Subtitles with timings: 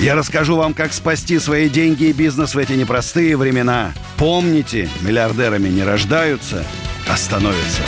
[0.00, 3.92] Я расскажу вам, как спасти свои деньги и бизнес в эти непростые времена.
[4.18, 6.64] Помните, миллиардерами не рождаются,
[7.08, 7.82] а становятся.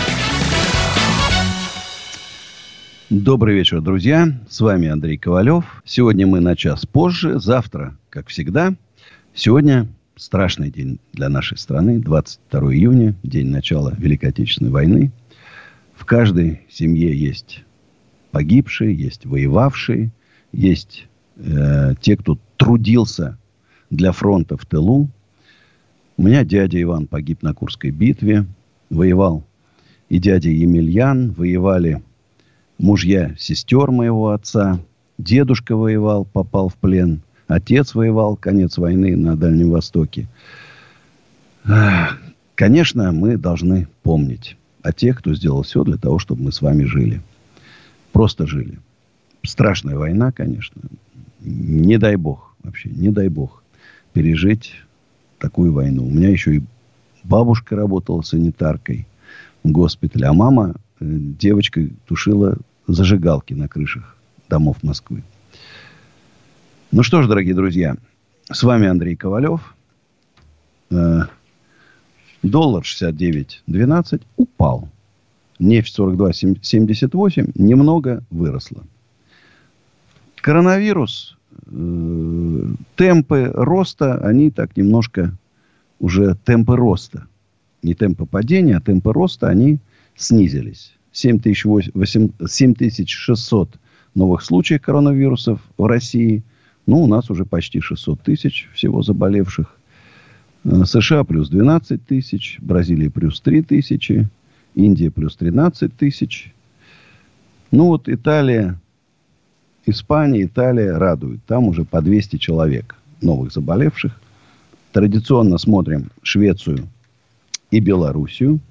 [3.11, 4.29] Добрый вечер, друзья.
[4.49, 5.65] С вами Андрей Ковалев.
[5.85, 7.39] Сегодня мы на час позже.
[7.39, 8.75] Завтра, как всегда.
[9.35, 9.87] Сегодня
[10.17, 11.99] страшный день для нашей страны.
[11.99, 15.13] 22 июня, день начала Великой Отечественной войны.
[15.95, 17.63] В каждой семье есть
[18.31, 20.11] погибшие, есть воевавшие,
[20.53, 23.39] есть э, те, кто трудился
[23.91, 25.09] для фронта в тылу.
[26.17, 28.47] У меня дядя Иван погиб на Курской битве,
[28.91, 29.45] воевал.
[30.09, 32.03] И дядя Емельян воевали
[32.79, 34.81] мужья сестер моего отца.
[35.19, 37.21] Дедушка воевал, попал в плен.
[37.49, 40.29] Отец воевал, конец войны на Дальнем Востоке.
[42.55, 46.85] Конечно, мы должны помнить о тех, кто сделал все для того, чтобы мы с вами
[46.85, 47.21] жили.
[48.13, 48.79] Просто жили.
[49.43, 50.81] Страшная война, конечно.
[51.41, 53.63] Не дай бог, вообще, не дай бог
[54.13, 54.73] пережить
[55.39, 56.07] такую войну.
[56.07, 56.63] У меня еще и
[57.25, 59.07] бабушка работала санитаркой
[59.63, 64.17] в госпитале, а мама э, девочкой тушила зажигалки на крышах
[64.49, 65.23] домов Москвы.
[66.93, 67.97] Ну что ж, дорогие друзья,
[68.51, 69.75] с вами Андрей Ковалев.
[70.91, 71.23] Э,
[72.43, 74.89] доллар 69.12 упал.
[75.59, 78.85] Нефть 42.78 немного выросла.
[80.47, 85.37] Коронавирус, э, темпы роста, они так немножко
[85.99, 87.27] уже темпы роста.
[87.83, 89.81] Не темпы падения, а темпы роста, они
[90.15, 90.95] снизились.
[91.11, 93.71] 7600
[94.15, 96.45] новых случаев коронавирусов в России.
[96.87, 99.77] Ну, у нас уже почти 600 тысяч всего заболевших.
[100.63, 104.29] Э, США плюс 12 тысяч, Бразилия плюс 3 тысячи,
[104.77, 106.55] Индия плюс 13 тысяч.
[107.73, 108.79] Ну, вот Италия,
[109.87, 111.45] Испания, Италия радуют.
[111.47, 114.13] Там уже по 200 человек новых заболевших.
[114.93, 116.89] Традиционно смотрим Швецию
[117.71, 118.61] и Белоруссию–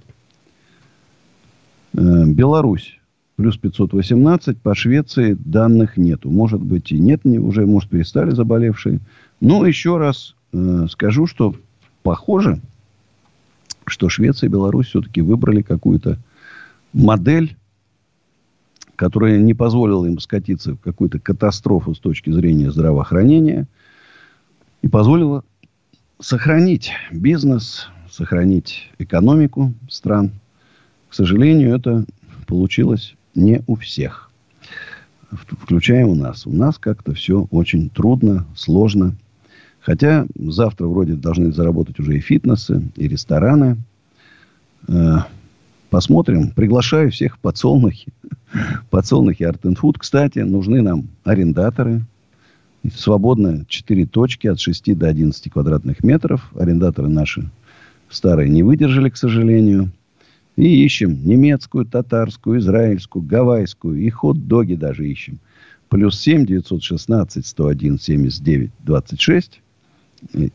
[1.97, 2.99] Э, Беларусь
[3.37, 6.29] плюс 518, по Швеции данных нету.
[6.29, 8.99] Может быть и нет, уже, может, перестали заболевшие.
[9.41, 11.55] Но еще раз э, скажу, что
[12.03, 12.61] похоже,
[13.85, 16.17] что Швеция и Беларусь все-таки выбрали какую-то
[16.93, 17.55] модель,
[18.95, 23.67] которая не позволила им скатиться в какую-то катастрофу с точки зрения здравоохранения
[24.81, 25.43] и позволила
[26.19, 30.31] сохранить бизнес, сохранить экономику стран–
[31.15, 32.05] к сожалению, это
[32.45, 34.29] получилось не у всех.
[35.31, 36.45] Включая у нас.
[36.45, 39.15] У нас как-то все очень трудно, сложно.
[39.79, 43.77] Хотя завтра вроде должны заработать уже и фитнесы, и рестораны.
[44.89, 45.19] Э,
[45.89, 46.51] посмотрим.
[46.51, 48.11] Приглашаю всех в подсолнухи.
[48.89, 49.95] Подсолнухи Art and Food.
[49.99, 52.01] Кстати, нужны нам арендаторы.
[52.93, 56.51] Свободно 4 точки от 6 до 11 квадратных метров.
[56.55, 57.49] Арендаторы наши
[58.09, 59.91] старые не выдержали, к сожалению.
[60.55, 63.99] И ищем немецкую, татарскую, израильскую, гавайскую.
[63.99, 65.39] И хот-доги даже ищем.
[65.89, 69.61] Плюс 7 916 101 79 26.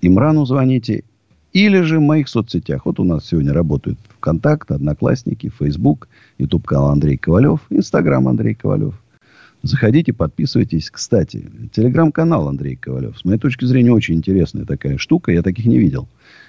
[0.00, 1.04] Имрану звоните.
[1.52, 2.86] Или же в моих соцсетях.
[2.86, 8.94] Вот у нас сегодня работают ВКонтакт, Одноклассники, Фейсбук, Ютуб канал Андрей Ковалев, Инстаграм Андрей Ковалев.
[9.62, 10.90] Заходите, подписывайтесь.
[10.90, 13.18] Кстати, телеграм-канал Андрей Ковалев.
[13.18, 15.32] С моей точки зрения, очень интересная такая штука.
[15.32, 16.08] Я таких не видел.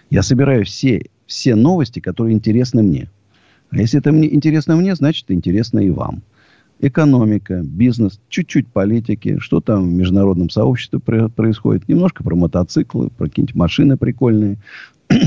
[0.09, 3.09] Я собираю все, все новости, которые интересны мне.
[3.71, 6.21] А если это мне интересно мне, значит, интересно и вам.
[6.83, 11.87] Экономика, бизнес, чуть-чуть политики, что там в международном сообществе происходит.
[11.87, 14.57] Немножко про мотоциклы, про какие-нибудь машины прикольные.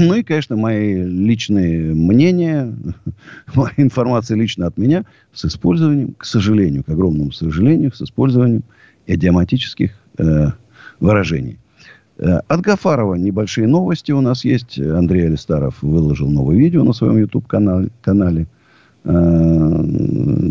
[0.00, 2.75] Ну и, конечно, мои личные мнения,
[3.55, 8.64] моя информация лично от меня с использованием, к сожалению, к огромному сожалению, с использованием
[9.06, 10.46] идиоматических э,
[10.99, 11.58] выражений.
[12.19, 14.76] Э, от Гафарова небольшие новости у нас есть.
[14.81, 18.49] Андрей Алистаров выложил новое видео на своем YouTube-канале.
[19.05, 19.82] Э,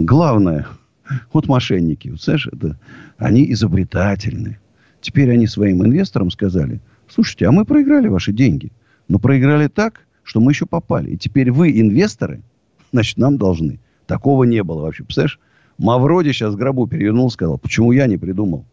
[0.06, 0.66] главное,
[1.32, 2.78] вот мошенники, вот, знаешь, это,
[3.18, 4.60] они изобретательны.
[5.02, 8.72] Теперь они своим инвесторам сказали, слушайте, а мы проиграли ваши деньги.
[9.08, 11.12] Но проиграли так, что мы еще попали.
[11.12, 12.42] И теперь вы, инвесторы,
[12.92, 13.80] значит, нам должны.
[14.08, 15.04] Такого не было вообще.
[15.04, 15.40] Представляешь,
[15.78, 18.66] Мавроди сейчас гробу перевернул, сказал, почему я не придумал?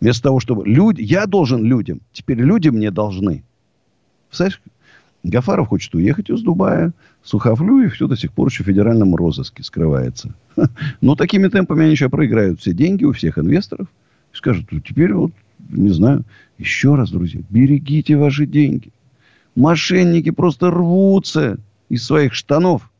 [0.00, 1.02] Вместо того, чтобы люди...
[1.02, 2.00] Я должен людям.
[2.12, 3.44] Теперь люди мне должны.
[4.28, 4.62] Представляешь,
[5.22, 6.92] Гафаров хочет уехать из Дубая.
[7.22, 10.34] Сухофлюев все до сих пор еще в федеральном розыске скрывается.
[11.00, 13.88] Но такими темпами они сейчас проиграют все деньги у всех инвесторов.
[14.32, 15.32] И скажут, ну, теперь вот,
[15.68, 16.24] не знаю,
[16.58, 18.92] еще раз, друзья, берегите ваши деньги.
[19.54, 21.58] Мошенники просто рвутся
[21.88, 22.90] из своих штанов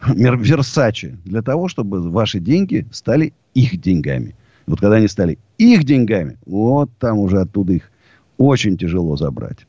[0.08, 4.34] Версачи для того, чтобы ваши деньги стали их деньгами.
[4.66, 7.90] Вот когда они стали их деньгами, вот там уже оттуда их
[8.36, 9.66] очень тяжело забрать.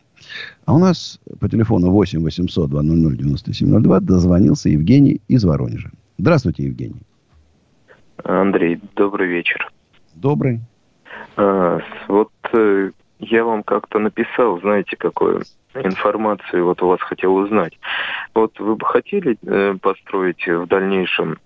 [0.66, 5.92] А у нас по телефону 8 800 200 9702 дозвонился Евгений из Воронежа.
[6.18, 7.02] Здравствуйте, Евгений.
[8.24, 9.72] Андрей, добрый вечер.
[10.16, 10.60] Добрый.
[11.38, 15.44] А, вот э, я вам как-то написал, знаете, какую
[15.76, 17.78] информацию вот у вас хотел узнать.
[18.34, 21.38] Вот вы бы хотели э, построить в дальнейшем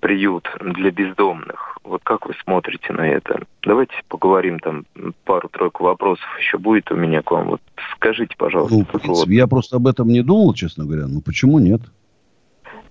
[0.00, 1.78] приют для бездомных?
[1.84, 3.42] Вот как вы смотрите на это?
[3.62, 4.84] Давайте поговорим там
[5.24, 7.48] пару-тройку вопросов еще будет у меня к вам.
[7.48, 7.60] Вот
[7.96, 8.76] скажите, пожалуйста.
[8.76, 9.28] Ну, в принципе, вот.
[9.28, 11.06] я просто об этом не думал, честно говоря.
[11.08, 11.80] Ну почему нет?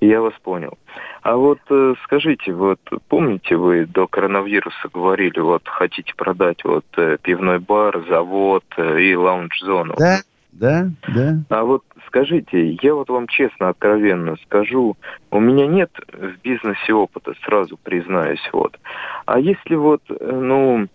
[0.01, 0.79] Я вас понял.
[1.21, 7.17] А вот э, скажите, вот помните, вы до коронавируса говорили, вот хотите продать вот э,
[7.21, 9.93] пивной бар, завод э, и лаунж-зону?
[9.99, 10.17] Да,
[10.53, 11.37] да, да.
[11.49, 14.97] А вот скажите, я вот вам честно, откровенно скажу,
[15.29, 18.79] у меня нет в бизнесе опыта, сразу признаюсь, вот.
[19.27, 20.87] А если вот, ну,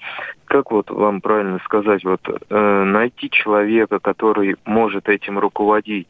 [0.47, 6.09] как вот вам правильно сказать, вот э, найти человека, который может этим руководить,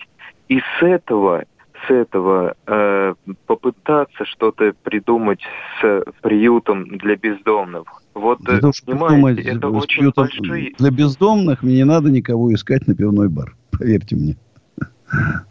[0.49, 1.44] и с этого
[1.91, 3.15] этого э,
[3.47, 5.41] попытаться что-то придумать
[5.81, 8.03] с приютом для бездомных.
[8.15, 10.73] Вот, для того, понимаете, это очень большие...
[10.79, 13.55] Для бездомных мне не надо никого искать на пивной бар.
[13.71, 14.37] Поверьте мне.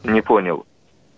[0.04, 0.66] Не понял.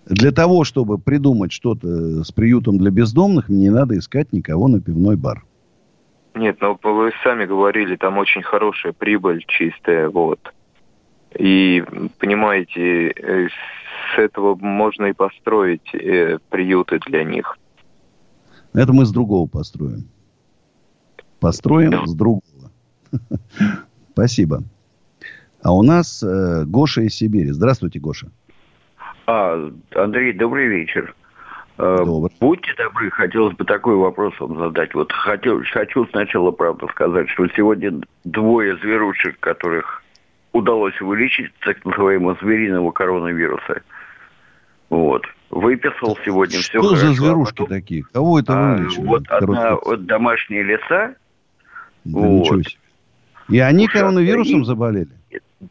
[0.06, 4.80] Для того, чтобы придумать что-то с приютом для бездомных, мне не надо искать никого на
[4.80, 5.44] пивной бар.
[6.34, 10.40] Нет, но вы сами говорили, там очень хорошая прибыль чистая, вот.
[11.38, 11.84] И,
[12.18, 17.58] понимаете, э, с этого можно и построить э, приюты для них.
[18.74, 20.08] Это мы с другого построим.
[21.40, 22.42] Построим с другого.
[24.14, 24.64] Спасибо.
[25.62, 27.52] А у нас э, Гоша из Сибири.
[27.52, 28.32] Здравствуйте, Гоша.
[29.28, 31.14] А, Андрей, добрый вечер.
[31.78, 32.36] Э, добрый.
[32.40, 34.96] Будьте добры, хотелось бы такой вопрос вам задать.
[34.96, 40.04] Вот хотел, хочу сначала, правда, сказать, что сегодня двое зверушек, которых
[40.54, 43.82] удалось вылечить так называемого звериного коронавируса.
[44.90, 45.26] Вот.
[45.50, 47.68] Выписал сегодня что все Что за зверушки а потом...
[47.68, 48.04] такие?
[48.12, 49.06] Кого это а, вылечили?
[49.06, 51.16] Вот одна вот домашние леса.
[52.04, 52.66] Да вот.
[53.50, 55.10] И они Ушата, коронавирусом и, заболели?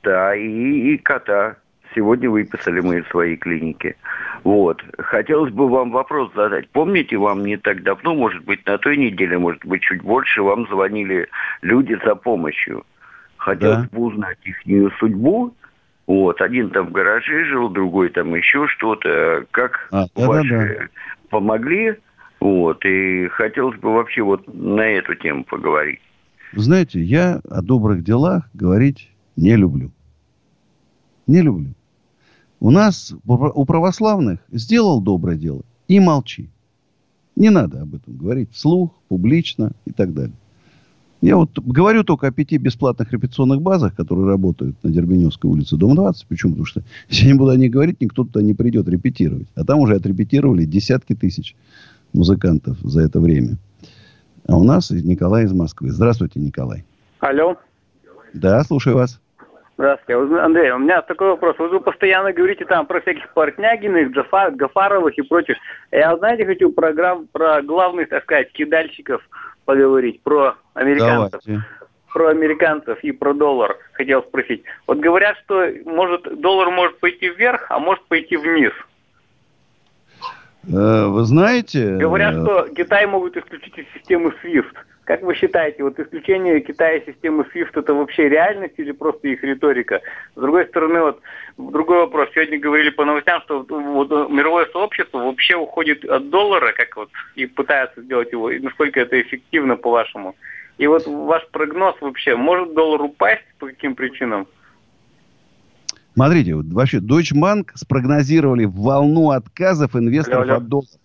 [0.03, 1.57] Да, и, и кота.
[1.95, 3.97] Сегодня выписали мы из своей клиники.
[4.45, 4.83] Вот.
[4.99, 6.69] Хотелось бы вам вопрос задать.
[6.71, 10.67] Помните, вам не так давно, может быть, на той неделе, может быть, чуть больше, вам
[10.69, 11.29] звонили
[11.63, 12.85] люди за помощью.
[13.47, 13.99] Хотелось да.
[13.99, 14.57] узнать их
[14.99, 15.55] судьбу.
[16.09, 19.47] Вот, один там в гараже жил, другой там еще что-то.
[19.53, 20.89] Как а, да, ваши да, да.
[21.31, 21.95] помогли?
[22.41, 26.01] Вот, и хотелось бы вообще вот на эту тему поговорить.
[26.55, 29.93] Знаете, я о добрых делах говорить не люблю.
[31.29, 31.73] Не люблю.
[32.59, 36.51] У нас, у православных, сделал доброе дело и молчи.
[37.37, 40.35] Не надо об этом говорить вслух, публично и так далее.
[41.27, 45.97] Я вот говорю только о пяти бесплатных репетиционных базах, которые работают на Дербеневской улице, дом
[45.97, 46.25] 20.
[46.29, 46.53] Почему?
[46.53, 49.49] Потому что если я не буду о них говорить, никто туда не придет репетировать.
[49.57, 51.57] А там уже отрепетировали десятки тысяч
[52.13, 53.57] музыкантов за это время.
[54.47, 55.91] А у нас Николай из Москвы.
[55.91, 56.85] Здравствуйте, Николай.
[57.19, 57.57] Алло.
[58.33, 59.21] Да, слушаю вас.
[59.79, 60.39] Здравствуйте.
[60.41, 61.57] Андрей, у меня такой вопрос.
[61.59, 65.57] Вы постоянно говорите там про всяких Портнягиных, Гафар, Гафаровых и прочих.
[65.91, 66.95] Я, знаете, хочу про,
[67.33, 69.29] про главных, так сказать, кидальщиков
[69.67, 71.41] поговорить, про американцев.
[71.45, 71.67] Давайте.
[72.15, 74.63] Про американцев и про доллар хотел спросить.
[74.87, 78.73] Вот говорят, что может доллар может пойти вверх, а может пойти вниз.
[80.67, 81.97] Э, вы знаете...
[81.97, 84.75] Говорят, э, что Китай могут исключить из системы SWIFT.
[85.07, 90.01] Как вы считаете, вот исключение Китая системы SWIFT это вообще реальность или просто их риторика?
[90.35, 91.21] С другой стороны, вот
[91.57, 92.29] другой вопрос.
[92.35, 97.47] Сегодня говорили по новостям, что вот, мировое сообщество вообще уходит от доллара, как вот и
[97.47, 98.51] пытается сделать его.
[98.51, 100.35] И насколько это эффективно, по-вашему?
[100.77, 104.49] И вот ваш прогноз вообще, может доллар упасть по каким причинам?
[106.15, 110.57] Смотрите, вот вообще Deutsche Bank спрогнозировали волну отказов инвесторов алло, алло.
[110.57, 110.99] от доллара.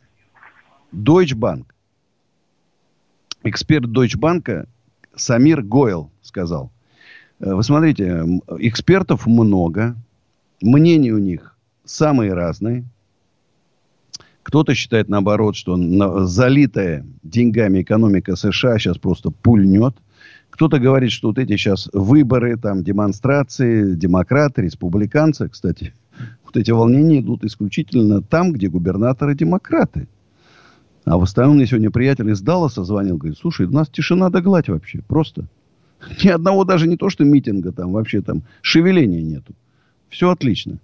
[0.92, 1.66] Deutsche Bank.
[3.44, 4.68] Эксперт Deutsche Bank
[5.16, 6.72] Самир Гойл сказал.
[7.40, 8.24] Э, вы смотрите,
[8.60, 9.96] экспертов много,
[10.62, 12.86] мнения у них самые разные.
[14.44, 15.78] Кто-то считает, наоборот, что
[16.26, 19.96] залитая деньгами экономика США сейчас просто пульнет.
[20.50, 25.94] Кто-то говорит, что вот эти сейчас выборы, там, демонстрации, демократы, республиканцы, кстати,
[26.46, 30.08] вот эти волнения идут исключительно там, где губернаторы демократы.
[31.06, 34.42] А в остальном мне сегодня приятель из Далласа звонил, говорит, слушай, у нас тишина да
[34.42, 35.46] гладь вообще, просто.
[36.24, 39.54] Ни одного даже не то, что митинга там, вообще там шевеления нету.
[40.10, 40.80] Все отлично.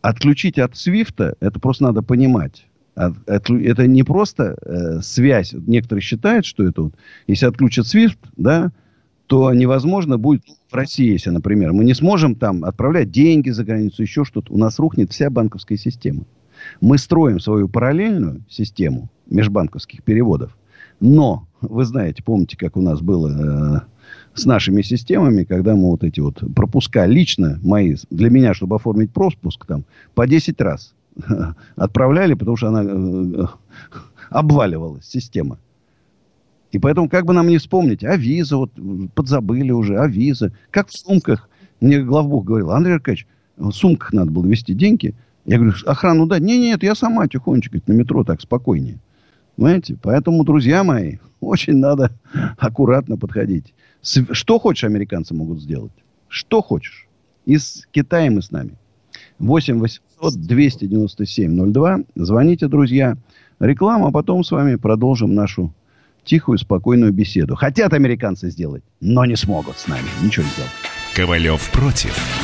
[0.00, 2.66] Отключить от Свифта, это просто надо понимать.
[2.94, 5.52] Это не просто э, связь.
[5.52, 6.94] Некоторые считают, что это вот,
[7.26, 8.70] если отключат Свифт, да,
[9.26, 14.02] то невозможно будет в России, если, например, мы не сможем там отправлять деньги за границу,
[14.02, 14.52] еще что-то.
[14.52, 16.24] У нас рухнет вся банковская система.
[16.80, 20.56] Мы строим свою параллельную систему межбанковских переводов.
[21.00, 23.80] Но, вы знаете, помните, как у нас было э,
[24.34, 29.12] с нашими системами, когда мы вот эти вот пропуска лично мои, для меня, чтобы оформить
[29.12, 30.94] пропуск, там, по 10 раз
[31.76, 33.46] отправляли, потому что она э,
[34.30, 35.58] обваливалась, система.
[36.72, 38.72] И поэтому, как бы нам не вспомнить, а виза, вот
[39.14, 40.52] подзабыли уже, а виза.
[40.70, 41.48] Как в сумках.
[41.80, 45.14] Мне главбух говорил, Андрей Аркадьевич, в сумках надо было вести деньги.
[45.44, 46.42] Я говорю, охрану дать?
[46.42, 48.98] Нет, нет, я сама тихонечко, на метро так спокойнее.
[49.56, 49.96] Понимаете?
[50.02, 52.12] Поэтому, друзья мои, очень надо
[52.58, 53.74] аккуратно подходить.
[54.02, 55.92] Что хочешь, американцы могут сделать.
[56.28, 57.06] Что хочешь.
[57.46, 58.76] И с Китаем, и с нами.
[59.38, 61.98] 8 800 297 02.
[62.14, 63.16] Звоните, друзья.
[63.60, 65.72] Реклама, а потом с вами продолжим нашу
[66.24, 67.54] тихую, спокойную беседу.
[67.54, 70.06] Хотят американцы сделать, но не смогут с нами.
[70.22, 70.72] Ничего не сделать.
[71.14, 72.43] Ковалев против.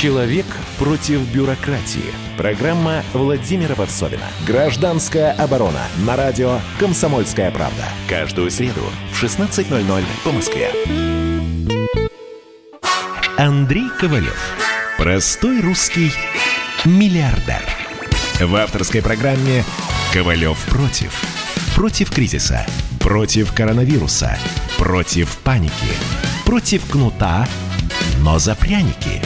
[0.00, 0.46] Человек
[0.78, 2.14] против бюрократии.
[2.38, 4.24] Программа Владимира Варсовина.
[4.46, 5.82] Гражданская оборона.
[6.06, 7.84] На радио «Комсомольская правда».
[8.08, 8.80] Каждую среду
[9.12, 10.70] в 16.00 по Москве.
[13.36, 14.56] Андрей Ковалев.
[14.96, 16.12] Простой русский
[16.86, 17.62] миллиардер.
[18.40, 19.64] В авторской программе
[20.14, 21.12] «Ковалев против».
[21.74, 22.66] Против кризиса.
[23.00, 24.38] Против коронавируса.
[24.80, 25.92] Против паники.
[26.46, 27.46] Против кнута,
[28.24, 29.20] но за пряники.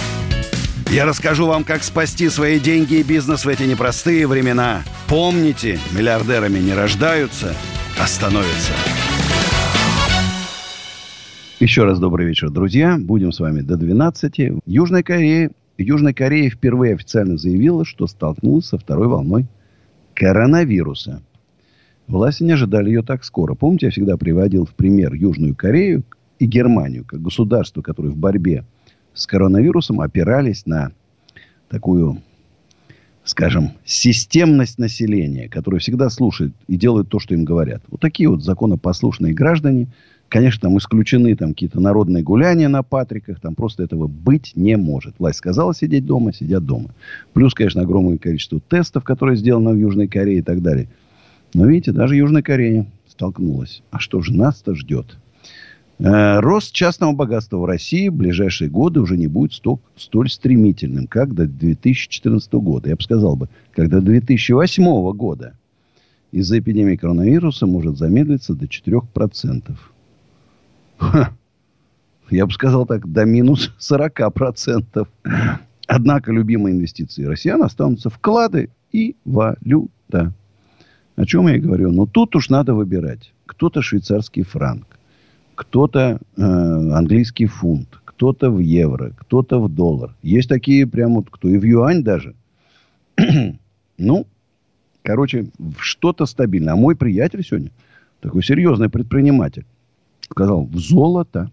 [0.91, 4.83] Я расскажу вам, как спасти свои деньги и бизнес в эти непростые времена.
[5.07, 7.55] Помните, миллиардерами не рождаются,
[8.01, 8.73] а становятся.
[11.61, 12.99] Еще раз добрый вечер, друзья.
[12.99, 14.61] Будем с вами до 12.
[14.67, 19.47] Южная Корея, Южная Корея впервые официально заявила, что столкнулась со второй волной
[20.15, 21.23] коронавируса.
[22.07, 23.55] Власти не ожидали ее так скоро.
[23.55, 26.05] Помните, я всегда приводил в пример Южную Корею
[26.39, 28.65] и Германию, как государство, которое в борьбе
[29.15, 30.93] с коронавирусом опирались на
[31.69, 32.19] такую,
[33.25, 37.83] скажем, системность населения, которое всегда слушает и делает то, что им говорят.
[37.89, 39.87] Вот такие вот законопослушные граждане.
[40.29, 43.41] Конечно, там исключены там какие-то народные гуляния на Патриках.
[43.41, 45.15] Там просто этого быть не может.
[45.19, 46.91] Власть сказала сидеть дома, сидят дома.
[47.33, 50.89] Плюс, конечно, огромное количество тестов, которые сделаны в Южной Корее и так далее.
[51.55, 53.83] Но видите, даже Южная Корея столкнулась.
[53.91, 55.17] А что же нас-то ждет?
[56.01, 61.07] Э, рост частного богатства в России в ближайшие годы уже не будет столь, столь стремительным,
[61.07, 62.89] как до 2014 года.
[62.89, 65.57] Я бы сказал бы, как до 2008 года.
[66.33, 69.77] Из-за эпидемии коронавируса может замедлиться до 4%.
[70.99, 71.31] Ха.
[72.31, 75.07] Я бы сказал так, до минус 40%.
[75.87, 80.33] Однако любимые инвестиции россиян останутся вклады и валюта.
[81.17, 81.93] О чем я говорю.
[81.93, 83.33] Но тут уж надо выбирать.
[83.47, 84.99] Кто-то швейцарский франк,
[85.55, 90.15] кто-то э, английский фунт, кто-то в евро, кто-то в доллар.
[90.23, 92.35] Есть такие прям вот, кто и в юань даже.
[93.99, 94.27] ну,
[95.03, 95.47] короче,
[95.79, 96.73] что-то стабильное.
[96.73, 97.71] А мой приятель сегодня,
[98.21, 99.67] такой серьезный предприниматель,
[100.31, 101.51] сказал, в золото.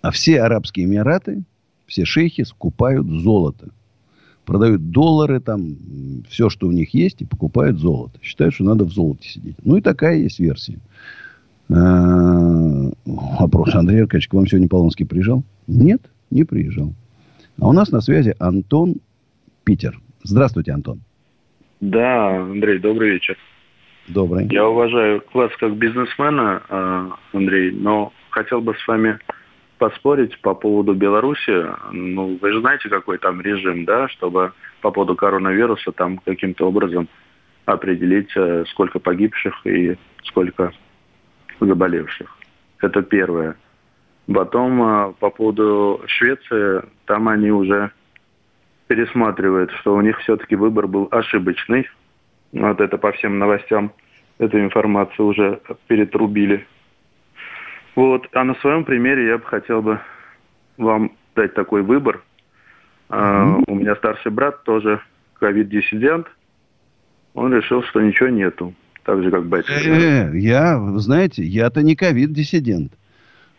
[0.00, 1.42] А все Арабские Эмираты,
[1.86, 3.68] все шейхи скупают золото.
[4.44, 5.76] Продают доллары, там,
[6.28, 8.18] все, что у них есть, и покупают золото.
[8.22, 9.56] Считают, что надо в золоте сидеть.
[9.64, 10.78] Ну, и такая есть версия.
[11.68, 13.74] Э, вопрос.
[13.74, 15.44] Андрей Аркадьевич, к вам сегодня Полонский приезжал?
[15.66, 16.94] Нет, не приезжал.
[17.60, 18.96] А у нас на связи Антон
[19.64, 20.00] Питер.
[20.24, 21.00] Здравствуйте, Антон.
[21.80, 23.36] Да, Андрей, добрый вечер.
[24.08, 24.48] Добрый.
[24.50, 29.18] Я уважаю вас как бизнесмена, э, Андрей, но хотел бы с вами
[29.80, 31.66] поспорить по поводу Беларуси.
[31.90, 37.08] Ну, вы же знаете, какой там режим, да, чтобы по поводу коронавируса там каким-то образом
[37.64, 40.72] определить, э, сколько погибших и сколько
[41.60, 42.28] заболевших.
[42.80, 43.56] Это первое.
[44.32, 47.90] Потом э, по поводу Швеции, там они уже
[48.86, 51.88] пересматривают, что у них все-таки выбор был ошибочный.
[52.52, 53.92] Вот это по всем новостям
[54.36, 56.66] эту информацию уже перетрубили.
[57.96, 58.28] Вот.
[58.32, 60.00] А на своем примере я бы хотел бы
[60.76, 62.22] вам дать такой выбор.
[63.08, 63.64] Mm-hmm.
[63.66, 65.00] у меня старший брат тоже
[65.40, 66.28] ковид-диссидент.
[67.34, 68.72] Он решил, что ничего нету.
[69.04, 69.72] Так же, как батя.
[69.72, 72.92] Э, я, вы знаете, я-то не ковид-диссидент.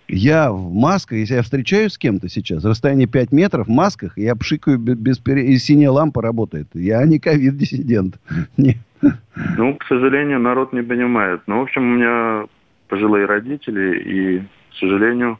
[0.07, 4.35] Я в масках, если я встречаюсь с кем-то сейчас, расстояние 5 метров, в масках, я
[4.35, 5.45] пшикаю без пере...
[5.47, 6.67] и синяя лампа работает.
[6.73, 8.19] Я не ковид-диссидент.
[9.57, 11.41] Ну, к сожалению, народ не понимает.
[11.47, 12.45] Ну, в общем, у меня
[12.91, 15.39] пожилые родители, и, к сожалению,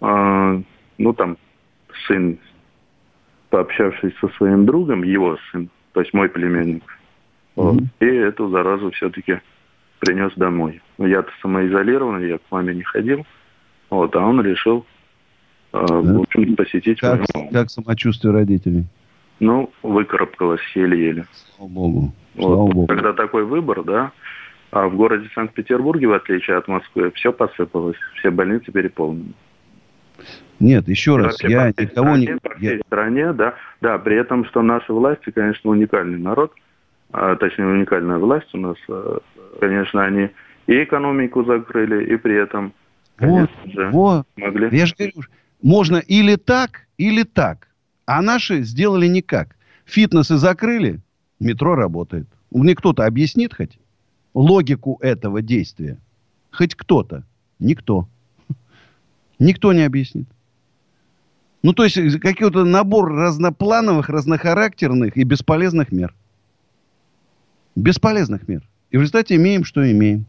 [0.00, 0.62] э,
[0.98, 1.36] ну, там,
[2.06, 2.38] сын,
[3.50, 6.84] пообщавшись со своим другом, его сын, то есть мой племянник,
[7.56, 7.84] mm-hmm.
[7.98, 9.40] и эту заразу все-таки
[9.98, 10.80] принес домой.
[10.98, 13.26] Я-то самоизолированный, я к маме не ходил,
[13.90, 14.86] вот, а он решил,
[15.72, 15.96] э, да.
[15.96, 18.84] в общем, посетить как, мою Как самочувствие родителей?
[19.40, 21.26] Ну, выкарабкалась еле-еле.
[21.56, 22.12] Слава Богу.
[22.36, 22.86] Слава вот, Богу.
[22.86, 24.12] Когда такой выбор, да,
[24.70, 29.32] а в городе Санкт-Петербурге, в отличие от Москвы, все посыпалось, все больницы переполнены.
[30.60, 32.36] Нет, еще раз, я никого стране, не...
[32.38, 32.82] По всей я...
[32.86, 36.52] стране, да, да, при этом, что наши власти, конечно, уникальный народ,
[37.12, 39.20] а, точнее, уникальная власть у нас, а,
[39.60, 40.30] конечно, они
[40.66, 42.72] и экономику закрыли, и при этом,
[43.16, 44.26] конечно вот, же, вот.
[44.36, 44.76] могли...
[44.76, 45.14] Я же говорю,
[45.62, 47.68] можно или так, или так.
[48.06, 49.56] А наши сделали никак.
[49.84, 51.00] Фитнесы закрыли,
[51.38, 52.26] метро работает.
[52.50, 53.78] Мне кто-то объяснит хоть?
[54.38, 55.98] Логику этого действия?
[56.50, 57.24] Хоть кто-то?
[57.58, 58.08] Никто.
[59.38, 60.28] Никто не объяснит.
[61.62, 66.14] Ну, то есть, какой-то набор разноплановых, разнохарактерных и бесполезных мер.
[67.74, 68.62] Бесполезных мер.
[68.90, 70.26] И в результате имеем, что имеем.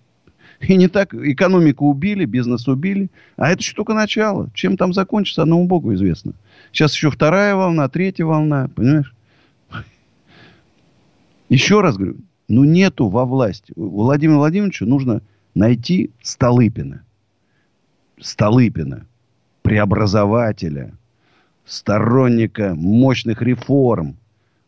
[0.60, 3.10] И не так экономику убили, бизнес убили.
[3.38, 4.50] А это еще только начало.
[4.54, 6.34] Чем там закончится, одному Богу известно.
[6.72, 8.70] Сейчас еще вторая волна, третья волна.
[8.76, 9.14] Понимаешь?
[11.50, 12.18] Еще раз говорю,
[12.50, 13.72] ну, нету во власти.
[13.76, 15.22] Владимиру Владимировичу нужно
[15.54, 17.04] найти Столыпина.
[18.20, 19.06] Столыпина.
[19.62, 20.94] Преобразователя.
[21.66, 24.18] Сторонника мощных реформ.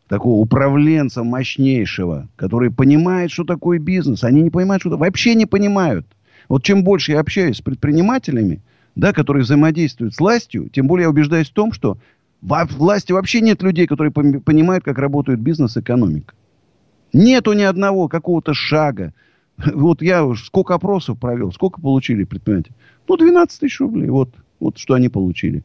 [0.06, 4.22] Такого управленца мощнейшего, который понимает, что такое бизнес.
[4.22, 6.06] Они не понимают, что вообще не понимают.
[6.48, 8.60] Вот чем больше я общаюсь с предпринимателями,
[8.94, 11.98] да, которые взаимодействуют с властью, тем более я убеждаюсь в том, что
[12.42, 16.34] во власти вообще нет людей, которые понимают, как работает бизнес и экономика.
[17.12, 19.12] Нету ни одного какого-то шага.
[19.74, 22.74] Вот я уж сколько опросов провел, сколько получили предприниматели?
[23.06, 24.08] Ну, 12 тысяч рублей.
[24.08, 25.62] Вот, вот что они получили.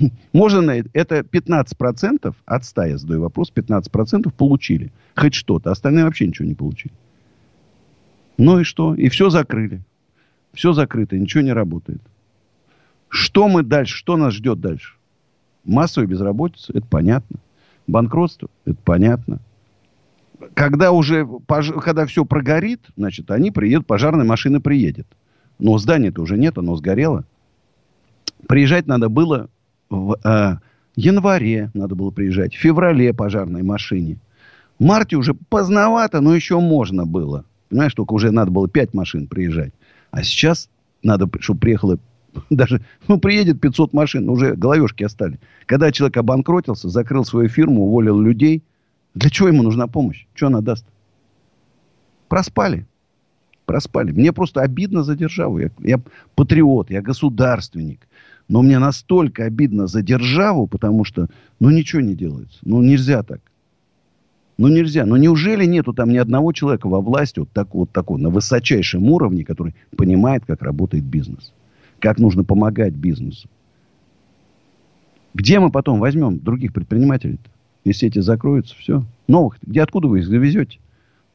[0.32, 4.92] Можно на это, это 15% от 100, я задаю вопрос, 15% получили.
[5.16, 5.72] Хоть что-то.
[5.72, 6.94] Остальные вообще ничего не получили.
[8.36, 8.94] Ну и что?
[8.94, 9.82] И все закрыли.
[10.52, 12.00] Все закрыто, ничего не работает.
[13.08, 13.96] Что мы дальше?
[13.96, 14.94] Что нас ждет дальше?
[15.64, 17.38] Массовая безработица, это понятно.
[17.86, 19.40] Банкротство, это понятно
[20.58, 25.06] когда уже, когда все прогорит, значит, они приедут, пожарная машина приедет.
[25.60, 27.24] Но здания-то уже нет, оно сгорело.
[28.48, 29.50] Приезжать надо было
[29.88, 30.56] в э,
[30.96, 34.18] январе, надо было приезжать, в феврале пожарной машине.
[34.80, 37.44] В марте уже поздновато, но еще можно было.
[37.68, 39.72] Понимаешь, только уже надо было пять машин приезжать.
[40.10, 40.68] А сейчас
[41.04, 41.98] надо, чтобы приехало
[42.50, 45.38] даже, ну, приедет 500 машин, уже головешки остались.
[45.66, 48.64] Когда человек обанкротился, закрыл свою фирму, уволил людей–
[49.18, 50.26] для чего ему нужна помощь?
[50.34, 50.86] Что она даст?
[52.28, 52.86] Проспали.
[53.66, 54.12] Проспали.
[54.12, 55.58] Мне просто обидно за державу.
[55.58, 56.00] Я, я
[56.36, 58.06] патриот, я государственник.
[58.48, 61.28] Но мне настолько обидно за державу, потому что,
[61.58, 62.60] ну, ничего не делается.
[62.62, 63.40] Ну, нельзя так.
[64.56, 65.04] Ну, нельзя.
[65.04, 69.10] Но неужели нету там ни одного человека во власти вот, так, вот такого, на высочайшем
[69.10, 71.52] уровне, который понимает, как работает бизнес?
[71.98, 73.48] Как нужно помогать бизнесу?
[75.34, 77.50] Где мы потом возьмем других предпринимателей-то?
[77.88, 79.02] Если эти закроются, все.
[79.28, 79.56] Новых.
[79.62, 80.78] Где, откуда вы их завезете?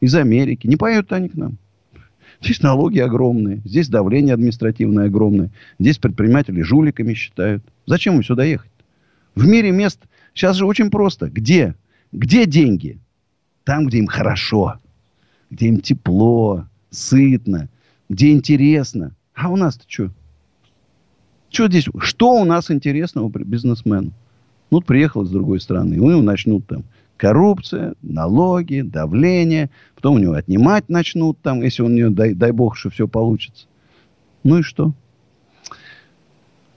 [0.01, 0.67] Из Америки.
[0.67, 1.57] Не поедут они к нам.
[2.41, 3.61] Здесь налоги огромные.
[3.65, 5.49] Здесь давление административное огромное.
[5.79, 7.63] Здесь предприниматели жуликами считают.
[7.87, 8.69] Зачем им сюда ехать?
[9.33, 9.99] В мире мест...
[10.35, 11.27] Сейчас же очень просто.
[11.27, 11.73] Где?
[12.11, 12.99] Где деньги?
[13.63, 14.75] Там, где им хорошо.
[15.49, 17.67] Где им тепло, сытно.
[18.09, 19.15] Где интересно.
[19.33, 20.11] А у нас-то что?
[21.49, 21.87] Что здесь?
[21.97, 24.11] Что у нас интересного бизнесмену?
[24.71, 25.99] Ну, приехал с другой страны.
[25.99, 26.83] У него начнут там
[27.17, 29.69] коррупция, налоги, давление.
[29.95, 33.67] Потом у него отнимать начнут там, если у него, дай, дай бог, что все получится.
[34.43, 34.93] Ну и что?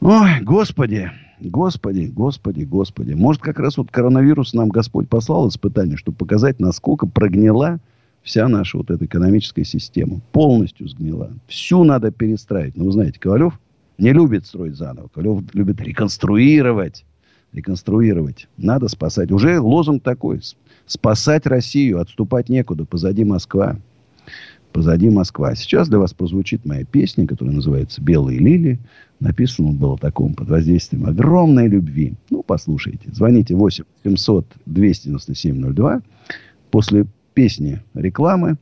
[0.01, 3.15] Ой, господи, господи, господи, господи.
[3.15, 7.81] Может, как раз вот коронавирус нам Господь послал испытание, чтобы показать, насколько прогнила
[8.23, 10.21] вся наша вот эта экономическая система.
[10.33, 11.33] Полностью сгнила.
[11.47, 12.77] Всю надо перестраивать.
[12.77, 13.59] Но вы знаете, Ковалев
[13.99, 15.09] не любит строить заново.
[15.09, 17.05] Ковалев любит реконструировать.
[17.53, 18.49] Реконструировать.
[18.57, 19.31] Надо спасать.
[19.31, 20.41] Уже лозунг такой.
[20.87, 22.01] Спасать Россию.
[22.01, 22.85] Отступать некуда.
[22.85, 23.77] Позади Москва.
[24.73, 25.55] Позади Москва.
[25.55, 28.79] Сейчас для вас прозвучит моя песня, которая называется «Белые лилии».
[29.21, 32.15] Написано было таком под воздействием огромной любви.
[32.29, 33.09] Ну, послушайте.
[33.13, 36.03] Звоните 8 700 297 02.
[36.71, 38.59] После песни рекламы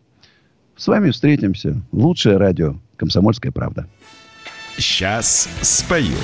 [0.77, 1.81] с вами встретимся.
[1.93, 3.87] Лучшее радио «Комсомольская правда».
[4.77, 6.17] Сейчас спою.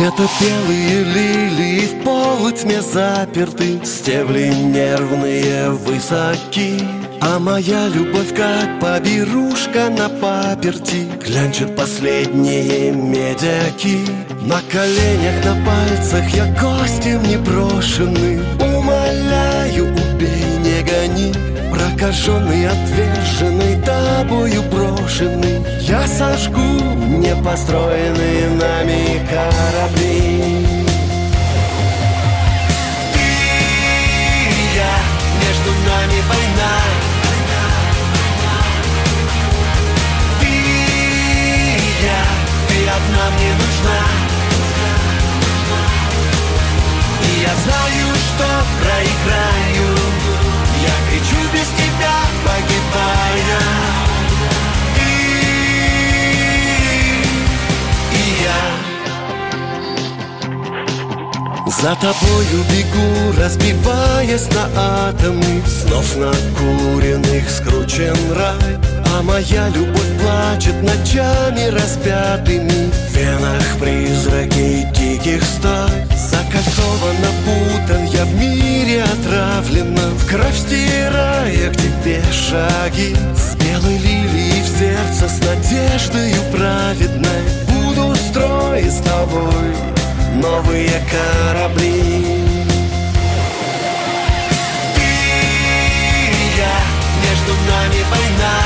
[0.00, 6.80] Где-то белые лилии в полутьме заперты Стебли нервные высоки.
[7.20, 13.98] А моя любовь, как поберушка на паперти Глянчит последние медяки.
[14.40, 21.34] На коленях, на пальцах я гостем непрошенный Умоляю, убей, не гони.
[21.70, 25.69] Прокаженный, отверженный, тобою брошенный
[26.00, 30.29] Я сожгу непостроенные нами корабли
[61.82, 68.78] За тобою бегу, разбиваясь на атомы Снов накуренных скручен рай.
[69.16, 76.06] А моя любовь плачет ночами распятыми В венах призраки диких стай.
[76.14, 77.16] Закольцован,
[77.46, 80.10] путан, я в мире отравлена.
[80.18, 87.40] В кровь стирая к тебе шаги С белой лилией в сердце, с надеждою праведной.
[87.68, 89.99] Буду строить с тобой
[90.34, 92.44] новые корабли.
[94.94, 96.76] Ты и я,
[97.22, 98.56] между нами война.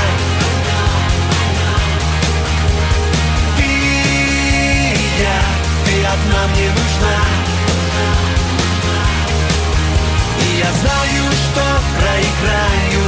[3.57, 5.39] Ты и я,
[5.85, 7.17] ты одна мне нужна.
[10.41, 11.63] И я знаю, что
[11.99, 13.05] проиграю.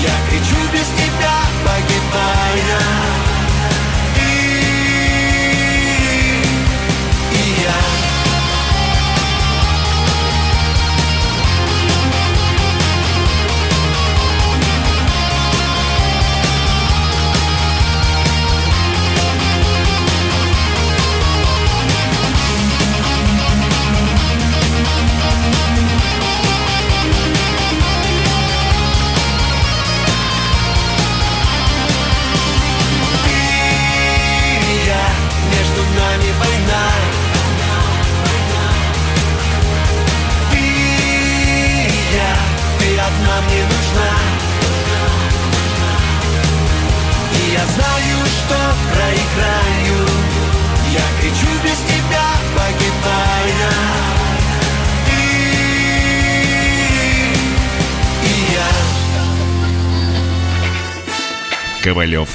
[0.00, 3.27] Я кричу без тебя, погибая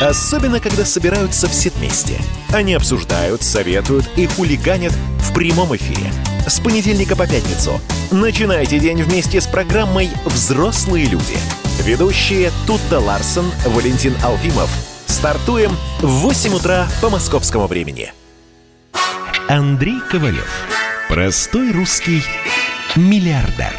[0.00, 2.20] Особенно, когда собираются все вместе.
[2.52, 6.12] Они обсуждают, советуют и хулиганят в прямом эфире.
[6.46, 7.80] С понедельника по пятницу.
[8.10, 11.38] Начинайте день вместе с программой «Взрослые люди».
[11.82, 14.70] Ведущие Тутта Ларсон, Валентин Алфимов.
[15.06, 18.12] Стартуем в 8 утра по московскому времени.
[19.48, 20.50] Андрей Ковалев.
[21.08, 22.22] Простой русский
[22.96, 23.74] миллиардер.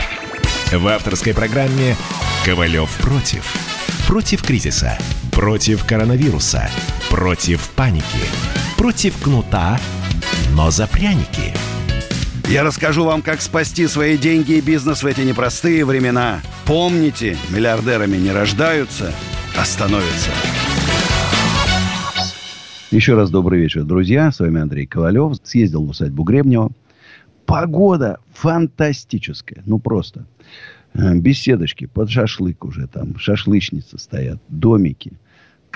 [0.71, 1.95] В авторской программе
[2.43, 3.45] «Ковалев против».
[4.07, 4.97] Против кризиса.
[5.37, 6.67] Против коронавируса.
[7.11, 8.25] Против паники.
[8.75, 9.79] Против кнута,
[10.55, 11.53] но за пряники.
[12.49, 16.41] Я расскажу вам, как спасти свои деньги и бизнес в эти непростые времена.
[16.65, 19.13] Помните, миллиардерами не рождаются,
[19.55, 20.31] а становятся.
[22.89, 24.31] Еще раз добрый вечер, друзья.
[24.31, 25.37] С вами Андрей Ковалев.
[25.43, 26.71] Съездил в усадьбу Гребнева.
[27.45, 29.61] Погода фантастическая.
[29.67, 30.25] Ну, просто.
[30.95, 33.19] Э, беседочки под шашлык уже там.
[33.19, 34.39] Шашлычницы стоят.
[34.49, 35.13] Домики.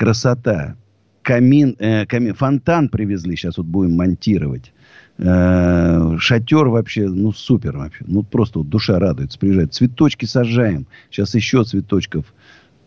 [0.01, 0.77] Красота.
[1.21, 2.33] Камин, э, камин.
[2.33, 3.35] Фонтан привезли.
[3.35, 4.73] Сейчас вот будем монтировать.
[5.19, 8.03] Э, шатер вообще, ну, супер вообще.
[8.07, 9.37] Ну, просто вот душа радуется.
[9.37, 9.75] Приезжает.
[9.75, 10.87] Цветочки сажаем.
[11.11, 12.33] Сейчас еще цветочков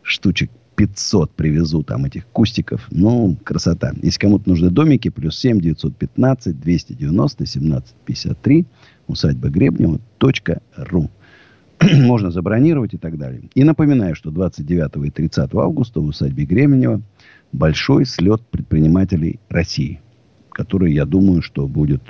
[0.02, 2.84] штучек 500 привезу там этих кустиков.
[2.90, 3.92] Ну, красота.
[4.02, 8.66] Если кому-то нужны домики, плюс 7 915 290 17 53
[9.06, 10.00] усадьба Гребнева
[10.78, 11.10] .ру.
[12.02, 13.42] Можно забронировать и так далее.
[13.54, 17.00] И напоминаю, что 29 и 30 августа в усадьбе Гребнева
[17.52, 20.00] большой слет предпринимателей России,
[20.50, 22.02] который, я думаю, что будет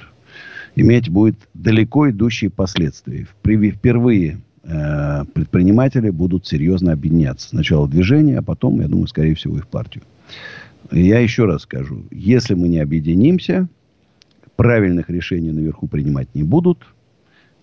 [0.76, 3.26] иметь будет далеко идущие последствия.
[3.42, 7.48] Впервые Э, предприниматели будут серьезно объединяться.
[7.48, 10.04] Сначала движение, а потом, я думаю, скорее всего, и в партию.
[10.90, 12.04] Я еще раз скажу.
[12.10, 13.68] Если мы не объединимся,
[14.56, 16.87] правильных решений наверху принимать не будут.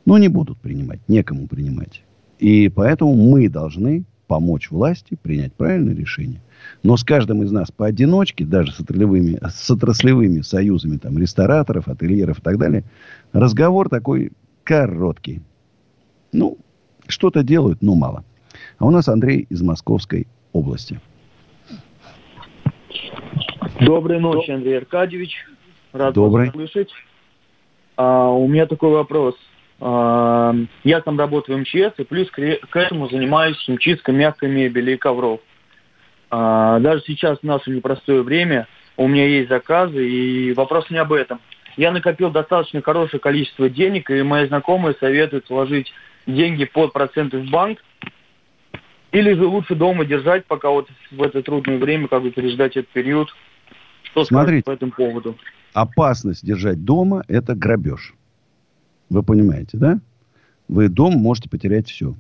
[0.06, 1.00] Ну, не будут принимать.
[1.08, 2.04] Некому принимать.
[2.40, 6.42] И поэтому мы должны помочь власти принять правильное решение.
[6.84, 12.40] Но с каждым из нас поодиночке, даже с отраслевыми, с отраслевыми союзами там, рестораторов, ательеров
[12.40, 12.84] и так далее,
[13.34, 14.32] разговор такой
[14.64, 15.42] короткий.
[16.32, 16.58] Ну,
[17.08, 18.24] что-то делают, но мало.
[18.80, 21.00] А у нас Андрей из Московской области.
[23.82, 25.46] Доброй ночи, Андрей Аркадьевич.
[25.92, 26.46] Рад Добрый.
[26.46, 26.90] вас слышать.
[27.98, 29.36] А, у меня такой вопрос.
[29.82, 32.40] Я там работаю в МЧС, и плюс к,
[32.76, 35.40] этому занимаюсь химчисткой мягкой мебели и ковров.
[36.30, 41.12] А, даже сейчас в наше непростое время у меня есть заказы, и вопрос не об
[41.12, 41.42] этом.
[41.78, 45.92] Я накопил достаточно хорошее количество денег, и мои знакомые советуют сложить
[46.28, 47.80] деньги под проценты в банк,
[49.12, 52.92] или же лучше дома держать, пока вот в это трудное время, как бы переждать этот
[52.92, 53.30] период.
[54.04, 55.36] Что Смотрите, по этому поводу?
[55.74, 58.14] Опасность держать дома– это грабеж.
[59.12, 60.00] Вы понимаете, да?
[60.70, 62.16] Вы дом можете потерять все.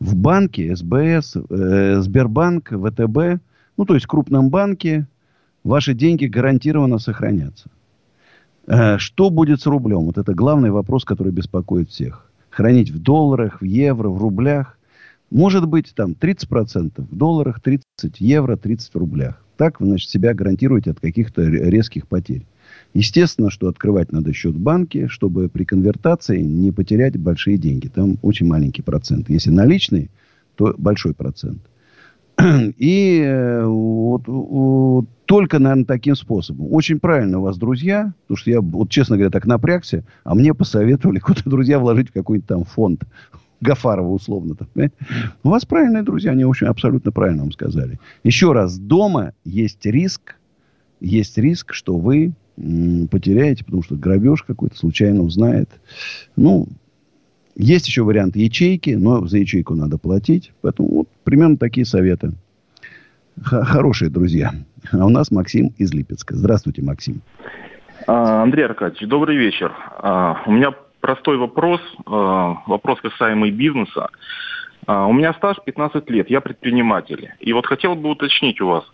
[0.00, 3.42] В банке, СБС, э, Сбербанк, ВТБ,
[3.76, 5.06] ну, то есть в крупном банке,
[5.62, 7.68] ваши деньги гарантированно сохранятся.
[8.66, 10.06] Э, что будет с рублем?
[10.06, 14.78] Вот это главный вопрос, который беспокоит всех хранить в долларах, в евро, в рублях.
[15.30, 17.84] Может быть, там 30% в долларах, 30
[18.20, 19.42] евро, 30 в рублях.
[19.58, 22.46] Так вы, значит, себя гарантируете от каких-то резких потерь.
[22.94, 27.88] Естественно, что открывать надо счет в банке, чтобы при конвертации не потерять большие деньги.
[27.88, 29.30] Там очень маленький процент.
[29.30, 30.10] Если наличный,
[30.56, 31.62] то большой процент.
[32.78, 36.66] И э, вот, вот только, наверное, таким способом.
[36.70, 40.52] Очень правильно у вас, друзья, потому что я, вот, честно говоря, так напрягся, а мне
[40.52, 43.04] посоветовали куда-то, друзья, вложить в какой-нибудь там фонд.
[43.62, 44.56] Гафарова условно.
[44.56, 44.68] Там,
[45.44, 48.00] у вас правильные друзья, они, общем, абсолютно правильно вам сказали.
[48.24, 50.36] Еще раз, дома есть риск,
[51.00, 55.68] есть риск, что вы потеряете, потому что грабеж какой-то случайно узнает.
[56.36, 56.68] Ну,
[57.56, 60.52] есть еще вариант ячейки, но за ячейку надо платить.
[60.62, 62.32] Поэтому вот примерно такие советы.
[63.40, 64.52] Х- хорошие друзья.
[64.90, 66.34] А у нас Максим из Липецка.
[66.34, 67.22] Здравствуйте, Максим.
[68.06, 69.72] А, Андрей Аркадьевич, добрый вечер.
[69.98, 74.08] А, у меня простой вопрос, а, вопрос касаемый бизнеса.
[74.84, 77.30] У меня стаж 15 лет, я предприниматель.
[77.38, 78.84] И вот хотел бы уточнить у вас,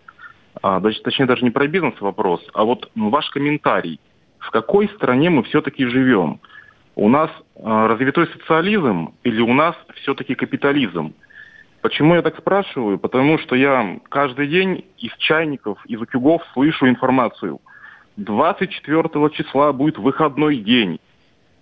[0.61, 3.99] точнее даже не про бизнес вопрос, а вот ваш комментарий.
[4.39, 6.39] В какой стране мы все-таки живем?
[6.95, 7.29] У нас
[7.61, 11.13] развитой социализм или у нас все-таки капитализм?
[11.81, 12.99] Почему я так спрашиваю?
[12.99, 17.59] Потому что я каждый день из чайников, из утюгов слышу информацию.
[18.17, 20.99] 24 числа будет выходной день.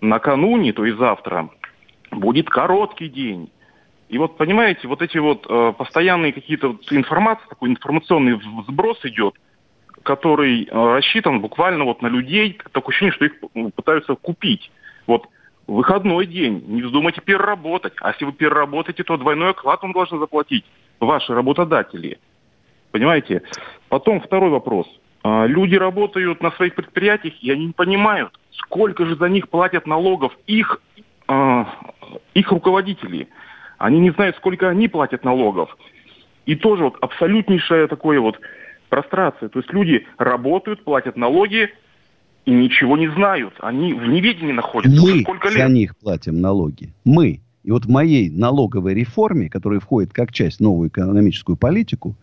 [0.00, 1.50] Накануне, то есть завтра,
[2.10, 3.50] будет короткий день.
[4.08, 9.34] И вот, понимаете, вот эти вот э, постоянные какие-то вот информации, такой информационный сброс идет,
[10.02, 14.70] который э, рассчитан буквально вот на людей, такое ощущение, что их пытаются купить.
[15.06, 15.26] Вот
[15.66, 17.92] выходной день, не вздумайте переработать.
[18.00, 20.64] А если вы переработаете, то двойной оклад вам должны заплатить
[20.98, 22.18] ваши работодатели.
[22.90, 23.42] Понимаете?
[23.90, 24.88] Потом второй вопрос.
[25.22, 29.86] А, люди работают на своих предприятиях, и они не понимают, сколько же за них платят
[29.86, 30.80] налогов их,
[31.28, 31.64] э,
[32.32, 33.28] их руководители.
[33.78, 35.76] Они не знают, сколько они платят налогов.
[36.46, 38.38] И тоже вот абсолютнейшая такое вот
[38.88, 39.48] прострация.
[39.48, 41.70] То есть люди работают, платят налоги,
[42.44, 43.54] и ничего не знают.
[43.60, 45.00] Они в неведении находятся.
[45.00, 45.58] Мы сколько лет?
[45.58, 46.94] за них платим налоги.
[47.04, 47.40] Мы.
[47.62, 52.16] И вот в моей налоговой реформе, которая входит как часть новую экономическую политику,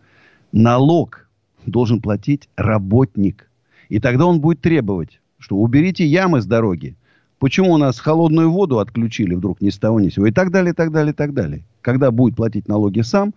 [0.50, 1.28] налог
[1.64, 3.48] должен платить работник.
[3.88, 6.96] И тогда он будет требовать, что уберите ямы с дороги.
[7.38, 10.26] Почему у нас холодную воду отключили вдруг ни с того ни с сего?
[10.26, 11.62] И так далее, и так далее, и так далее.
[11.82, 13.34] Когда будет платить налоги сам,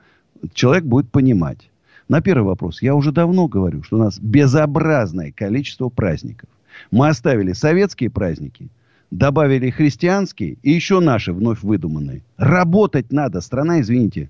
[0.53, 1.69] человек будет понимать.
[2.07, 2.81] На первый вопрос.
[2.81, 6.49] Я уже давно говорю, что у нас безобразное количество праздников.
[6.91, 8.69] Мы оставили советские праздники,
[9.11, 12.23] добавили христианские и еще наши вновь выдуманные.
[12.37, 13.41] Работать надо.
[13.41, 14.29] Страна, извините,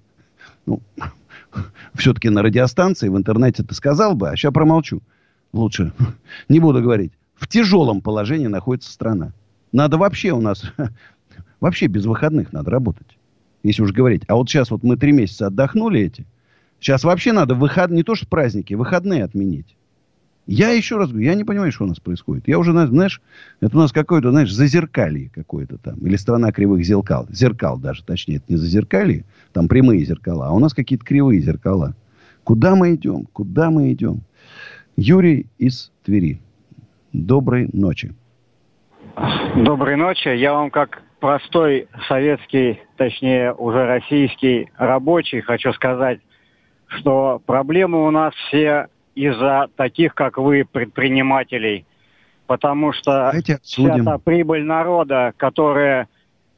[0.65, 0.81] ну,
[1.93, 5.01] все-таки на радиостанции, в интернете ты сказал бы, а сейчас промолчу.
[5.53, 5.93] Лучше
[6.49, 7.13] не буду говорить.
[7.35, 9.31] В тяжелом положении находится страна.
[9.71, 10.63] Надо вообще у нас...
[11.59, 13.17] Вообще без выходных надо работать.
[13.63, 14.23] Если уж говорить.
[14.29, 16.25] А вот сейчас вот мы три месяца отдохнули эти.
[16.79, 17.91] Сейчас вообще надо выход...
[17.91, 19.75] не то что праздники, выходные отменить.
[20.47, 22.47] Я еще раз говорю, я не понимаю, что у нас происходит.
[22.47, 23.21] Я уже, знаешь,
[23.59, 25.99] это у нас какое-то, знаешь, зазеркалье какое-то там.
[25.99, 27.27] Или страна кривых зеркал.
[27.29, 29.25] Зеркал даже, точнее, это не зазеркалье.
[29.53, 30.47] Там прямые зеркала.
[30.47, 31.93] А у нас какие-то кривые зеркала.
[32.43, 33.27] Куда мы идем?
[33.31, 34.21] Куда мы идем?
[34.95, 36.41] Юрий из Твери.
[37.13, 38.15] Доброй ночи.
[39.55, 40.29] Доброй ночи.
[40.29, 46.19] Я вам как простой советский, точнее уже российский рабочий хочу сказать,
[46.87, 51.85] что проблемы у нас все из-за таких, как вы, предпринимателей.
[52.47, 56.07] Потому что вся та прибыль народа, которая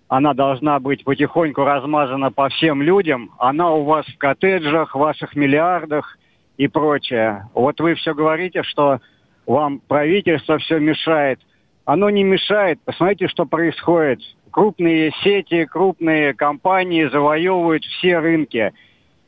[0.08, 5.36] она должна быть потихоньку размазана по всем людям, она у вас в коттеджах, в ваших
[5.36, 6.18] миллиардах
[6.58, 7.50] и прочее.
[7.54, 9.00] Вот вы все говорите, что
[9.48, 11.40] вам правительство все мешает.
[11.86, 12.80] Оно не мешает.
[12.86, 14.20] Посмотрите, что происходит.
[14.52, 18.74] Крупные сети, крупные компании завоевывают все рынки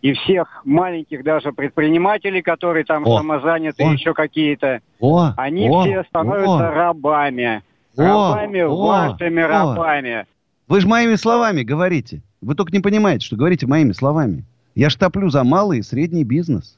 [0.02, 5.82] и всех маленьких даже предпринимателей, которые там о, самозаняты, о, еще какие-то, о, они о,
[5.84, 7.64] все становятся о, рабами.
[7.96, 10.26] Рабами, о, вашими о, рабами.
[10.68, 12.22] Вы же моими словами говорите.
[12.42, 14.44] Вы только не понимаете, что говорите моими словами.
[14.76, 16.78] Я штоплю за малый и средний бизнес.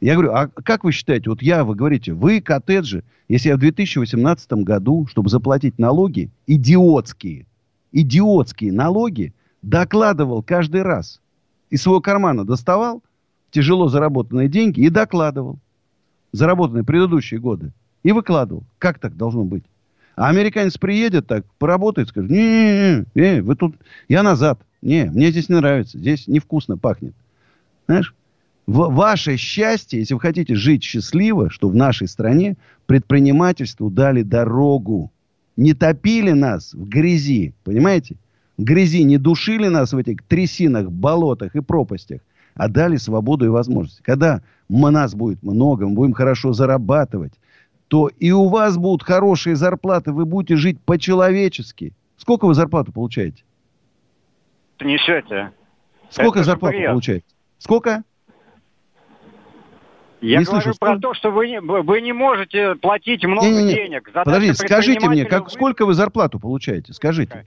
[0.00, 3.60] Я говорю, а как вы считаете, вот я, вы говорите, вы коттеджи, если я в
[3.60, 7.46] 2018 году, чтобы заплатить налоги, идиотские,
[7.92, 9.32] идиотские налоги,
[9.62, 11.20] докладывал каждый раз–
[11.70, 13.02] из своего кармана доставал
[13.50, 15.58] тяжело заработанные деньги и докладывал.
[16.32, 17.72] Заработанные предыдущие годы.
[18.02, 18.64] И выкладывал.
[18.78, 19.64] Как так должно быть?
[20.14, 23.76] А американец приедет так, поработает, скажет, не, не, не, не, вы тут,
[24.08, 24.60] я назад.
[24.80, 27.14] Не, мне здесь не нравится, здесь невкусно пахнет.
[27.86, 28.14] Знаешь,
[28.66, 35.12] в, ваше счастье, если вы хотите жить счастливо, что в нашей стране предпринимательству дали дорогу.
[35.56, 38.16] Не топили нас в грязи, понимаете?
[38.58, 42.20] грязи не душили нас в этих трясинах, болотах и пропастях,
[42.54, 44.00] а дали свободу и возможность.
[44.02, 47.32] Когда нас будет много, мы будем хорошо зарабатывать,
[47.88, 51.92] то и у вас будут хорошие зарплаты, вы будете жить по-человечески.
[52.16, 53.44] Сколько вы зарплату получаете?
[54.80, 55.52] Несете.
[56.10, 57.26] Сколько Это зарплату получаете?
[57.58, 58.02] Сколько?
[60.26, 63.52] Я не говорю слышу, про то, что вы не, вы не можете платить много не,
[63.52, 63.74] не, не.
[63.74, 64.10] денег.
[64.12, 66.92] Подождите, скажите мне, как, сколько вы зарплату получаете?
[66.92, 67.46] Скажите.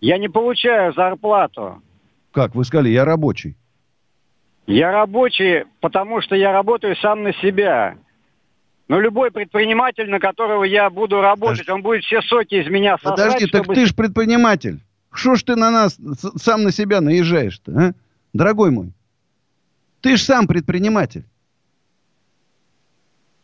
[0.00, 1.82] Я не получаю зарплату.
[2.32, 2.54] Как?
[2.54, 3.56] Вы сказали, я рабочий.
[4.66, 7.96] Я рабочий, потому что я работаю сам на себя.
[8.86, 11.72] Но любой предприниматель, на которого я буду работать, Подожди.
[11.72, 13.16] он будет все соки из меня сосать.
[13.16, 13.64] Подожди, чтобы...
[13.66, 14.80] так ты же предприниматель.
[15.12, 15.98] Что ж ты на нас
[16.36, 17.92] сам на себя наезжаешь-то, а?
[18.32, 18.92] Дорогой мой.
[20.00, 21.24] Ты же сам предприниматель.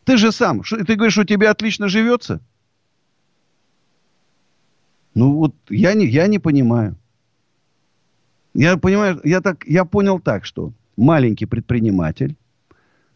[0.05, 0.61] Ты же сам.
[0.63, 2.39] Ты говоришь, что тебе отлично живется?
[5.15, 6.95] Ну вот я не, я не понимаю.
[8.53, 12.37] Я понимаю, я, так, я понял так, что маленький предприниматель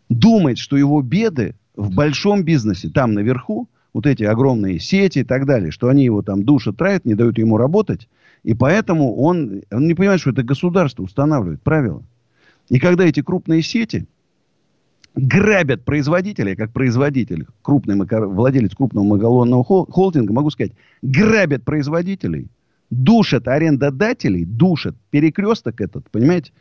[0.10, 5.46] думает, что его беды в большом бизнесе, там наверху, вот эти огромные сети и так
[5.46, 8.10] далее, что они его там душат, травят, не дают ему работать.
[8.44, 12.04] И поэтому он, он не понимает, что это государство устанавливает правила.
[12.70, 14.08] И когда эти крупные сети
[15.20, 22.48] грабят производителя, как производитель, крупный владелец крупного магалонного холдинга, могу сказать, грабят производителей,
[22.90, 26.52] душат арендодателей, душат перекресток этот, понимаете,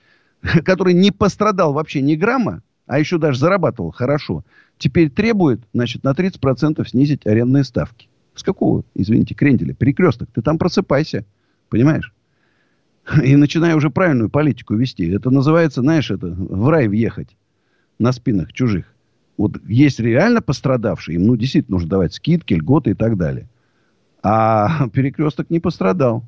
[0.64, 4.44] который не пострадал вообще ни грамма, а еще даже зарабатывал хорошо,
[4.78, 8.08] теперь требует, значит, на 30% снизить арендные ставки.
[8.34, 9.74] С какого, извините, кренделя?
[9.74, 10.28] Перекресток.
[10.32, 11.24] Ты там просыпайся.
[11.70, 12.14] Понимаешь?
[13.24, 15.10] И начинай уже правильную политику вести.
[15.10, 17.36] Это называется, знаешь, это в рай въехать
[17.98, 18.86] на спинах чужих.
[19.36, 23.46] Вот есть реально пострадавшие, им ну, действительно нужно давать скидки, льготы и так далее.
[24.22, 26.24] А перекресток не пострадал.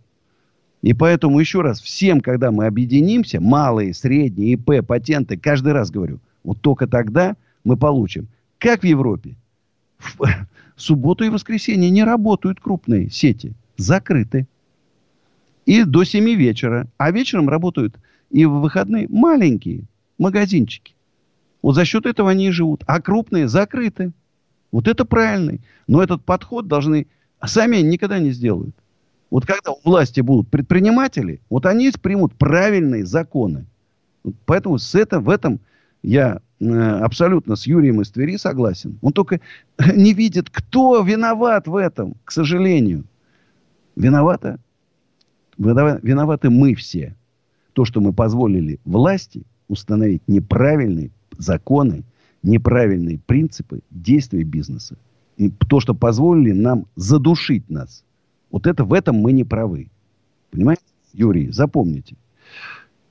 [0.83, 6.21] И поэтому еще раз, всем, когда мы объединимся, малые, средние, ИП, патенты, каждый раз говорю,
[6.43, 8.29] вот только тогда мы получим.
[8.59, 9.37] Как в Европе?
[9.99, 10.27] В
[10.77, 13.53] субботу и воскресенье не работают крупные сети.
[13.77, 14.47] Закрыты.
[15.67, 16.87] И до 7 вечера.
[16.97, 17.97] А вечером работают
[18.31, 19.83] и в выходные маленькие
[20.19, 20.95] магазинчики.
[21.63, 22.83] Вот за счет этого они и живут.
[22.87, 24.13] А крупные закрыты.
[24.73, 25.61] Вот это правильный.
[25.87, 27.07] Но этот подход должны...
[27.39, 28.75] А сами они никогда не сделают.
[29.31, 33.67] Вот когда у власти будут предприниматели, вот они примут правильные законы.
[34.45, 35.61] Поэтому с это, в этом
[36.03, 38.99] я э, абсолютно с Юрием из Твери согласен.
[39.03, 39.41] Он только
[39.95, 43.05] не видит, кто виноват в этом, к сожалению.
[43.97, 44.59] Виновата,
[45.57, 47.15] виноваты мы все.
[47.73, 52.05] То, что мы позволили власти установить неправильные законы,
[52.43, 54.97] неправильные принципы действия бизнеса.
[55.37, 58.05] И то, что позволили нам задушить нас.
[58.51, 59.91] Вот это в этом мы не правы.
[60.51, 60.83] Понимаете,
[61.13, 62.17] Юрий, запомните.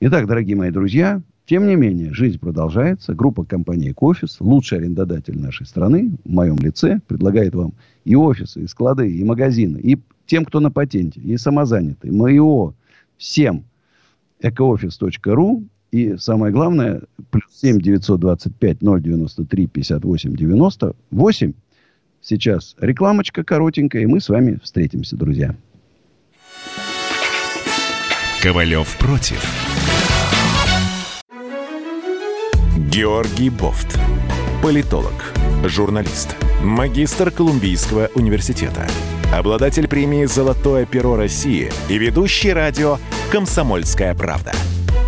[0.00, 3.14] Итак, дорогие мои друзья, тем не менее, жизнь продолжается.
[3.14, 7.74] Группа компании «Кофис», лучший арендодатель нашей страны, в моем лице, предлагает вам
[8.04, 12.72] и офисы, и склады, и магазины, и тем, кто на патенте, и самозанятые, МАИО,
[13.16, 13.64] всем.
[14.40, 21.52] экоофис.ру и самое главное, плюс 7 925 093 58 98.
[22.22, 25.56] Сейчас рекламочка коротенькая, и мы с вами встретимся, друзья.
[28.42, 29.42] Ковалев против.
[32.90, 33.98] Георгий Бофт.
[34.62, 35.32] Политолог,
[35.64, 38.86] журналист, магистр Колумбийского университета,
[39.32, 42.98] обладатель премии «Золотое перо России» и ведущий радио
[43.32, 44.52] «Комсомольская правда».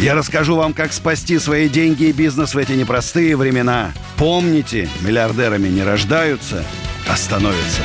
[0.00, 3.92] я расскажу вам, как спасти свои деньги и бизнес в эти непростые времена.
[4.18, 6.64] Помните, миллиардерами не рождаются,
[7.08, 7.82] а становятся.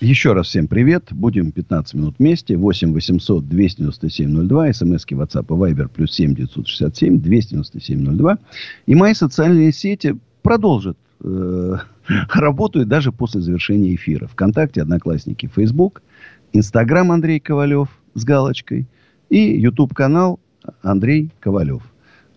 [0.00, 1.08] Еще раз всем привет.
[1.10, 2.56] Будем 15 минут вместе.
[2.56, 4.72] 8 800 297 02.
[4.72, 8.38] СМСки WhatsApp и Viber плюс 7 967 297 02.
[8.86, 11.76] И мои социальные сети продолжат э,
[12.32, 14.26] работают даже после завершения эфира.
[14.26, 16.00] Вконтакте, Одноклассники, Facebook,
[16.54, 18.86] Инстаграм Андрей Ковалев– с галочкой.
[19.28, 20.40] И YouTube-канал
[20.82, 21.82] Андрей Ковалев.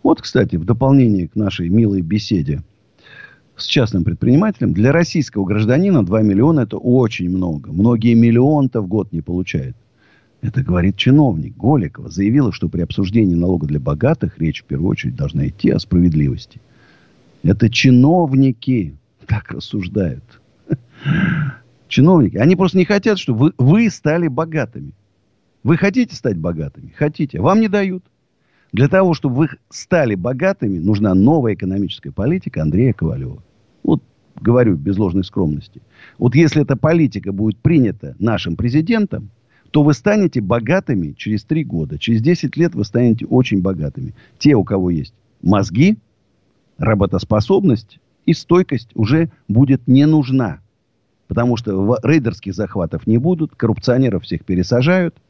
[0.04, 2.62] Вот, кстати, в дополнение к нашей милой беседе
[3.56, 7.72] с частным предпринимателем, для российского гражданина 2 миллиона это очень много.
[7.72, 9.78] Многие миллион-то в год не получают.
[10.42, 11.56] Это говорит чиновник.
[11.56, 15.80] Голикова заявила, что при обсуждении налога для богатых речь в первую очередь должна идти о
[15.80, 16.60] справедливости.
[17.44, 20.42] Это чиновники так рассуждают.
[21.88, 22.38] Чиновники.
[22.38, 24.94] Они просто не хотят, чтобы вы, вы стали богатыми.
[25.64, 26.94] Вы хотите стать богатыми?
[26.96, 27.40] Хотите.
[27.40, 28.04] Вам не дают.
[28.74, 33.42] Для того, чтобы вы стали богатыми, нужна новая экономическая политика Андрея Ковалева.
[33.84, 34.04] Вот
[34.42, 35.82] говорю без ложной скромности.
[36.18, 39.30] Вот если эта политика будет принята нашим президентом,
[39.72, 41.98] то вы станете богатыми через три года.
[41.98, 44.14] Через 10 лет вы станете очень богатыми.
[44.38, 45.98] Те, у кого есть мозги,
[46.78, 50.60] работоспособность и стойкость уже будет не нужна.
[51.28, 55.16] Потому что рейдерских захватов не будут, коррупционеров всех пересажают–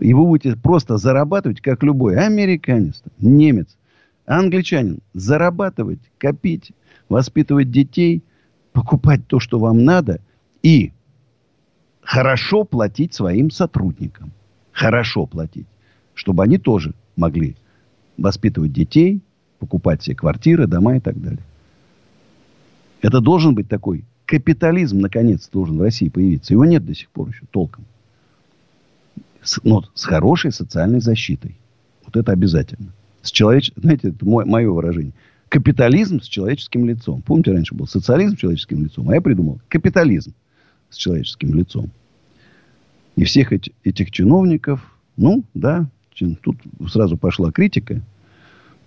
[0.00, 3.76] и вы будете просто зарабатывать, как любой американец, немец,
[4.26, 5.00] англичанин.
[5.12, 6.72] Зарабатывать, копить,
[7.08, 8.24] воспитывать детей,
[8.72, 10.20] покупать то, что вам надо.
[10.62, 10.92] И
[12.02, 14.32] хорошо платить своим сотрудникам.
[14.72, 15.66] Хорошо платить.
[16.14, 17.56] Чтобы они тоже могли
[18.16, 19.20] воспитывать детей,
[19.58, 21.44] покупать себе квартиры, дома и так далее.
[23.02, 26.54] Это должен быть такой капитализм, наконец, должен в России появиться.
[26.54, 27.84] Его нет до сих пор еще толком
[29.42, 31.56] с, но с хорошей социальной защитой.
[32.04, 32.92] Вот это обязательно.
[33.22, 33.72] С человеч...
[33.76, 35.12] Знаете, это мое, мое выражение.
[35.48, 37.22] Капитализм с человеческим лицом.
[37.22, 40.32] Помните, раньше был социализм с человеческим лицом, а я придумал капитализм
[40.90, 41.90] с человеческим лицом.
[43.16, 44.80] И всех эти, этих чиновников,
[45.16, 45.88] ну, да,
[46.42, 46.56] тут
[46.88, 48.00] сразу пошла критика.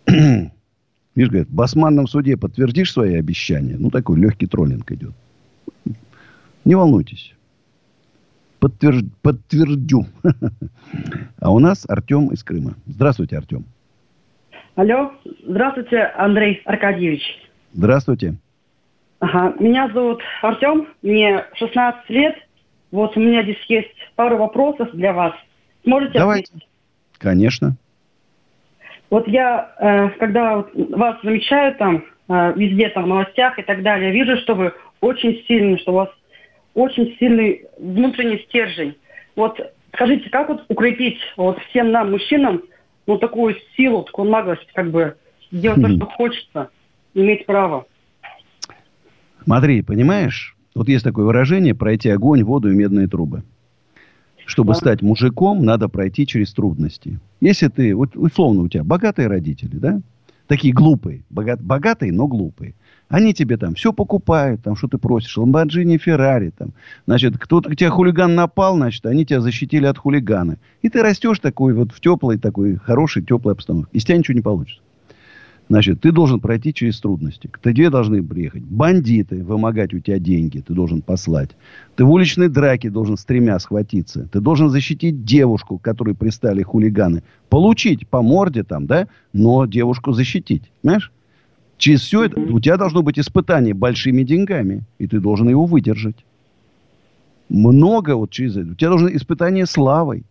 [0.08, 3.76] Видишь, говорят, в басманном суде подтвердишь свои обещания?
[3.78, 5.14] Ну, такой легкий троллинг идет.
[6.66, 7.34] Не волнуйтесь
[8.64, 9.05] подтвержд...
[9.22, 10.05] подтвердю.
[11.41, 12.76] А у нас Артем из Крыма.
[12.86, 13.66] Здравствуйте, Артем.
[14.76, 15.11] Алло,
[15.45, 17.22] здравствуйте, Андрей Аркадьевич.
[17.74, 18.36] Здравствуйте.
[19.20, 22.36] Ага, меня зовут Артем, мне 16 лет.
[22.91, 25.34] Вот у меня здесь есть пару вопросов для вас.
[25.86, 26.51] Можете Давайте.
[26.53, 26.70] Ответить?
[27.18, 27.76] Конечно.
[29.09, 34.11] Вот я, э, когда вас замечаю там, э, везде там в новостях и так далее,
[34.11, 36.09] вижу, что вы очень сильны, что у вас
[36.74, 38.95] очень сильный внутренний стержень.
[39.36, 39.59] Вот
[39.93, 42.61] скажите, как вот укрепить вот всем нам, мужчинам,
[43.05, 45.15] ну, такую силу, такую наглость, как бы,
[45.51, 46.69] делать то, что хочется,
[47.13, 47.86] иметь право?
[49.43, 53.43] Смотри, понимаешь, вот есть такое выражение «пройти огонь, воду и медные трубы».
[54.45, 57.19] Чтобы стать мужиком, надо пройти через трудности.
[57.39, 60.01] Если ты, вот условно у тебя богатые родители, да,
[60.47, 62.74] такие глупые, богат, богатые, но глупые.
[63.14, 66.74] Они тебе там все покупают, там что ты просишь, Ламборджини, Феррари, там.
[67.05, 70.57] Значит, кто-то тебя хулиган напал, значит, они тебя защитили от хулигана.
[70.82, 73.91] И ты растешь такой вот в теплой, такой хорошей, теплой обстановке.
[73.95, 74.82] Из тебя ничего не получится.
[75.70, 77.45] Значит, ты должен пройти через трудности.
[77.45, 81.51] К тебе должны приехать бандиты, вымогать у тебя деньги, ты должен послать.
[81.95, 84.28] Ты в уличной драке должен с тремя схватиться.
[84.32, 87.22] Ты должен защитить девушку, которой пристали хулиганы.
[87.49, 90.64] Получить по морде там, да, но девушку защитить.
[90.82, 91.11] Понимаешь?
[91.78, 94.84] Через все это у тебя должно быть испытание большими деньгами.
[94.99, 96.15] И ты должен его выдержать.
[97.49, 98.71] Много вот через это.
[98.71, 100.24] У тебя должно испытание славой.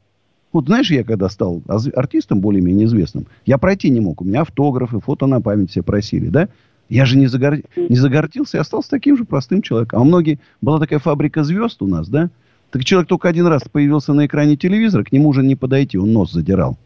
[0.52, 1.62] Вот знаешь, я когда стал
[1.94, 4.20] артистом более-менее известным, я пройти не мог.
[4.20, 6.48] У меня автографы, фото на память все просили, да?
[6.88, 7.58] Я же не, загор...
[7.76, 10.00] не загордился, я остался таким же простым человеком.
[10.00, 10.38] А многие...
[10.60, 12.28] Была такая фабрика звезд у нас, да?
[12.70, 16.12] Так человек только один раз появился на экране телевизора, к нему уже не подойти, он
[16.12, 16.76] нос задирал.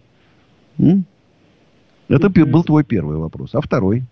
[0.78, 1.04] М?
[2.09, 3.50] Это был твой первый вопрос.
[3.54, 4.04] А второй?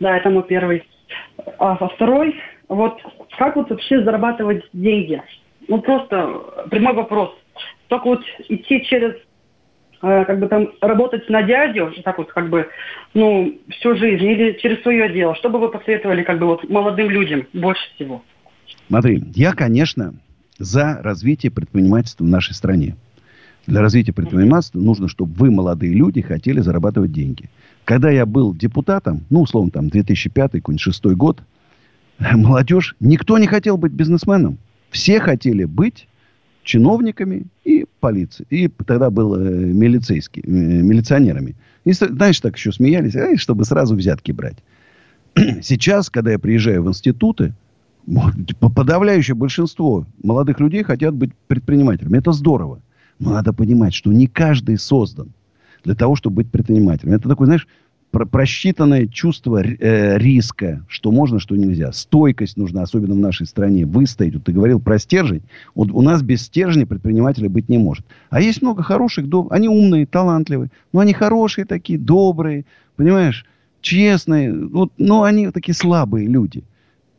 [0.00, 0.82] Да, это мой первый.
[1.58, 2.34] А, а второй,
[2.68, 2.98] вот
[3.38, 5.22] как вот вообще зарабатывать деньги?
[5.68, 7.32] Ну, просто прямой вопрос
[7.90, 9.14] только вот идти через
[10.00, 12.68] э, как бы там работать на дядю, так вот как бы,
[13.12, 17.10] ну, всю жизнь, или через свое дело, что бы вы посоветовали как бы вот молодым
[17.10, 18.22] людям больше всего?
[18.86, 20.14] Смотри, я, конечно,
[20.58, 22.96] за развитие предпринимательства в нашей стране.
[23.66, 27.50] Для развития предпринимательства нужно, чтобы вы, молодые люди, хотели зарабатывать деньги.
[27.90, 31.42] Когда я был депутатом, ну, условно, там, 2005 какой-нибудь шестой год,
[32.20, 34.58] молодежь, никто не хотел быть бизнесменом.
[34.90, 36.06] Все хотели быть
[36.62, 38.46] чиновниками и полицией.
[38.48, 41.56] И тогда был э, милицейский, э, милиционерами.
[41.84, 44.58] И, знаешь, так еще смеялись, э, чтобы сразу взятки брать.
[45.60, 47.54] Сейчас, когда я приезжаю в институты,
[48.60, 52.18] подавляющее большинство молодых людей хотят быть предпринимателями.
[52.18, 52.82] Это здорово.
[53.18, 55.32] Но надо понимать, что не каждый создан
[55.84, 57.12] для того, чтобы быть предпринимателем.
[57.12, 57.66] Это такой, знаешь,
[58.10, 61.92] про просчитанное чувство э, риска, что можно, что нельзя.
[61.92, 63.86] Стойкость нужна, особенно в нашей стране.
[63.86, 64.34] Выстоять.
[64.34, 65.42] Вот ты говорил про стержень.
[65.74, 68.04] Вот у нас без стержня предпринимателя быть не может.
[68.30, 69.52] А есть много хороших, доб...
[69.52, 70.70] они умные, талантливые.
[70.92, 72.64] Но они хорошие такие, добрые,
[72.96, 73.46] понимаешь,
[73.80, 74.52] честные.
[74.52, 76.64] Вот, но они такие слабые люди.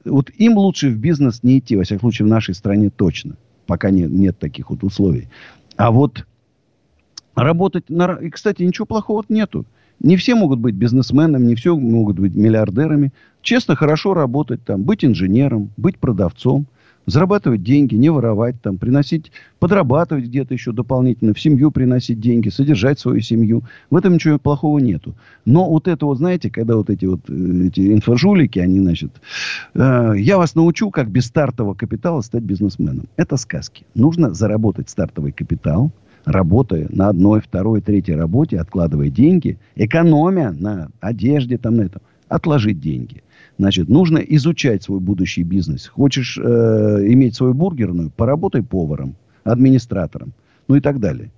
[0.03, 3.37] Вот им лучше в бизнес не идти, во всяком случае, в нашей стране точно.
[3.65, 5.29] Пока нет, нет таких вот условий.
[5.77, 6.25] А вот
[7.35, 7.89] работать...
[7.89, 8.13] На...
[8.13, 9.65] И, кстати, ничего плохого нету.
[9.99, 13.13] Не все могут быть бизнесменами, не все могут быть миллиардерами.
[13.41, 16.65] Честно, хорошо работать там, быть инженером, быть продавцом,
[17.05, 22.99] зарабатывать деньги, не воровать там, приносить, подрабатывать где-то еще дополнительно, в семью приносить деньги, содержать
[22.99, 23.63] свою семью.
[23.91, 25.13] В этом ничего плохого нету.
[25.45, 29.11] Но вот это вот, знаете, когда вот эти вот э, эти инфожулики, они, значит,
[29.75, 33.05] э, я вас научу, как без стартового капитала стать бизнесменом.
[33.17, 33.85] Это сказки.
[33.93, 35.91] Нужно заработать стартовый капитал–
[36.25, 42.79] работая на одной, второй, третьей работе, откладывая деньги, экономя на одежде, там, на этом, отложить
[42.79, 43.23] деньги.
[43.57, 45.87] Значит, нужно изучать свой будущий бизнес.
[45.87, 46.41] Хочешь э,
[47.09, 50.33] иметь свою бургерную, поработай поваром, администратором,
[50.67, 51.31] ну и так далее.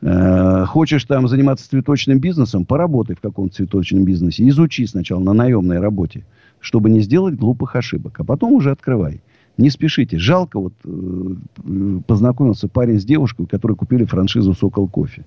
[0.00, 4.48] Э, хочешь там заниматься цветочным бизнесом, поработай в каком-то цветочном бизнесе.
[4.48, 6.24] Изучи сначала на наемной работе,
[6.60, 9.20] чтобы не сделать глупых ошибок, а потом уже открывай.
[9.58, 10.18] Не спешите.
[10.18, 15.26] Жалко, вот э, познакомился парень с девушкой, которые купили франшизу «Сокол кофе».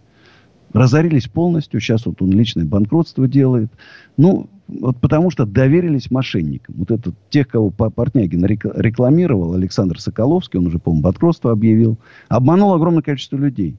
[0.72, 1.82] Разорились полностью.
[1.82, 3.70] Сейчас вот он личное банкротство делает.
[4.16, 6.76] Ну, вот потому что доверились мошенникам.
[6.78, 11.98] Вот это тех, кого Портнягин рекламировал, Александр Соколовский, он уже, по-моему, банкротство объявил,
[12.30, 13.76] обманул огромное количество людей.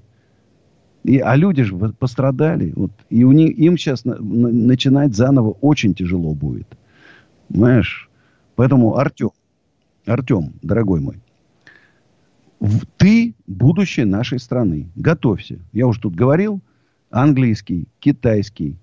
[1.03, 2.75] И, а люди же пострадали.
[2.77, 6.69] Вот, и у них, им сейчас на, на, начинать заново очень тяжело будет.
[7.49, 8.11] Понимаешь?
[8.55, 9.31] Поэтому, Артем,
[10.07, 11.21] Артем, дорогой мой,
[12.97, 14.89] ты будущее нашей страны.
[14.95, 15.59] Готовься.
[15.73, 16.61] Я уже тут говорил.
[17.11, 18.77] Английский, китайский,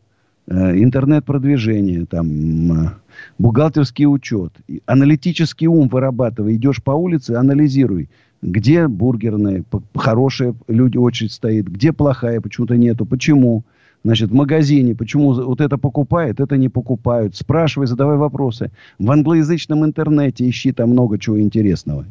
[0.47, 2.99] э, интернет-продвижение, там,
[3.39, 4.53] бухгалтерский учет,
[4.85, 6.55] аналитический ум вырабатывай.
[6.55, 8.09] Идешь по улице, анализируй,
[8.41, 9.63] где бургерная,
[9.95, 13.63] хорошая люди очередь стоит, где плохая, почему-то нету, почему.
[14.03, 17.35] Значит, в магазине, почему вот это покупает, это не покупают.
[17.35, 18.71] Спрашивай, задавай вопросы.
[18.97, 22.05] В англоязычном интернете ищи там много чего интересного.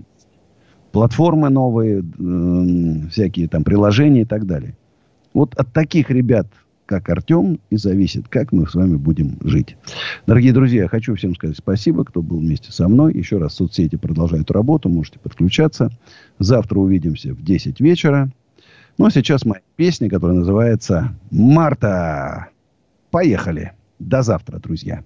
[0.93, 2.03] Платформы новые,
[3.11, 4.76] всякие там приложения и так далее.
[5.32, 6.47] Вот от таких ребят,
[6.84, 9.76] как Артем, и зависит, как мы с вами будем жить.
[10.26, 13.14] Дорогие друзья, я хочу всем сказать спасибо, кто был вместе со мной.
[13.14, 15.91] Еще раз, соцсети продолжают работу, можете подключаться.
[16.39, 18.30] Завтра увидимся в 10 вечера.
[18.99, 22.49] Ну, а сейчас моя песня, которая называется «Марта».
[23.12, 23.72] Поехали.
[24.01, 25.05] До завтра, друзья.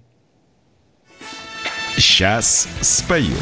[1.95, 3.35] Сейчас спою.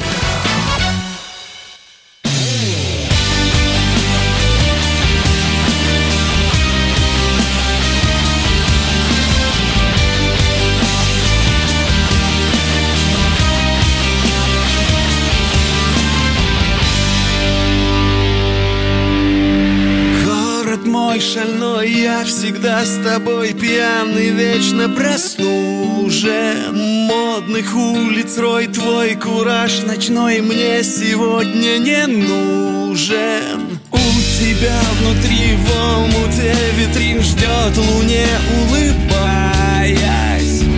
[22.42, 26.76] Всегда с тобой пьяный Вечно прослужен.
[27.06, 33.80] Модных улиц рой Твой кураж ночной Мне сегодня не нужен.
[33.92, 33.98] У
[34.40, 38.26] тебя внутри в омуте Витрин ждет луне
[38.58, 40.02] улыбаясь.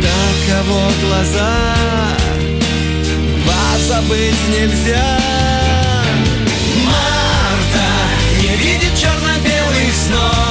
[0.04, 1.56] Таково глаза.
[3.48, 5.18] Позабыть нельзя.
[6.84, 7.88] Марта
[8.42, 10.43] не видит черно-белых снов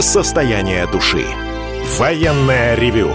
[0.00, 1.24] Состояние души.
[1.98, 3.10] Военное ревю.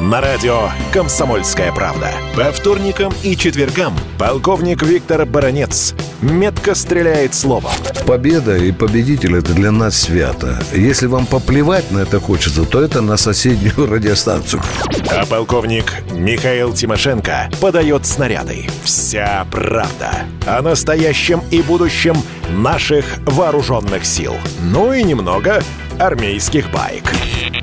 [0.00, 2.12] На радио «Комсомольская правда».
[2.36, 7.72] По вторникам и четвергам полковник Виктор Баранец метко стреляет словом.
[8.06, 10.62] Победа и победитель– это для нас свято.
[10.72, 14.62] Если вам поплевать на это хочется, то это на соседнюю радиостанцию.
[15.10, 18.66] А полковник Михаил Тимошенко подает снаряды.
[18.84, 20.10] Вся правда
[20.46, 22.16] о настоящем и будущем
[22.50, 24.34] наших вооруженных сил.
[24.62, 25.62] Ну и немного
[25.98, 27.12] армейских байк.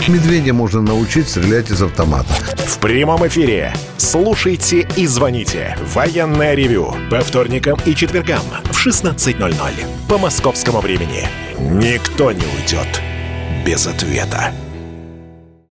[0.07, 2.33] Медведя можно научить стрелять из автомата.
[2.55, 3.73] В прямом эфире.
[3.97, 5.77] Слушайте и звоните.
[5.93, 6.95] Военное ревю.
[7.11, 8.41] По вторникам и четвергам
[8.71, 10.07] в 16.00.
[10.07, 11.27] По московскому времени.
[11.59, 13.01] Никто не уйдет
[13.65, 14.53] без ответа.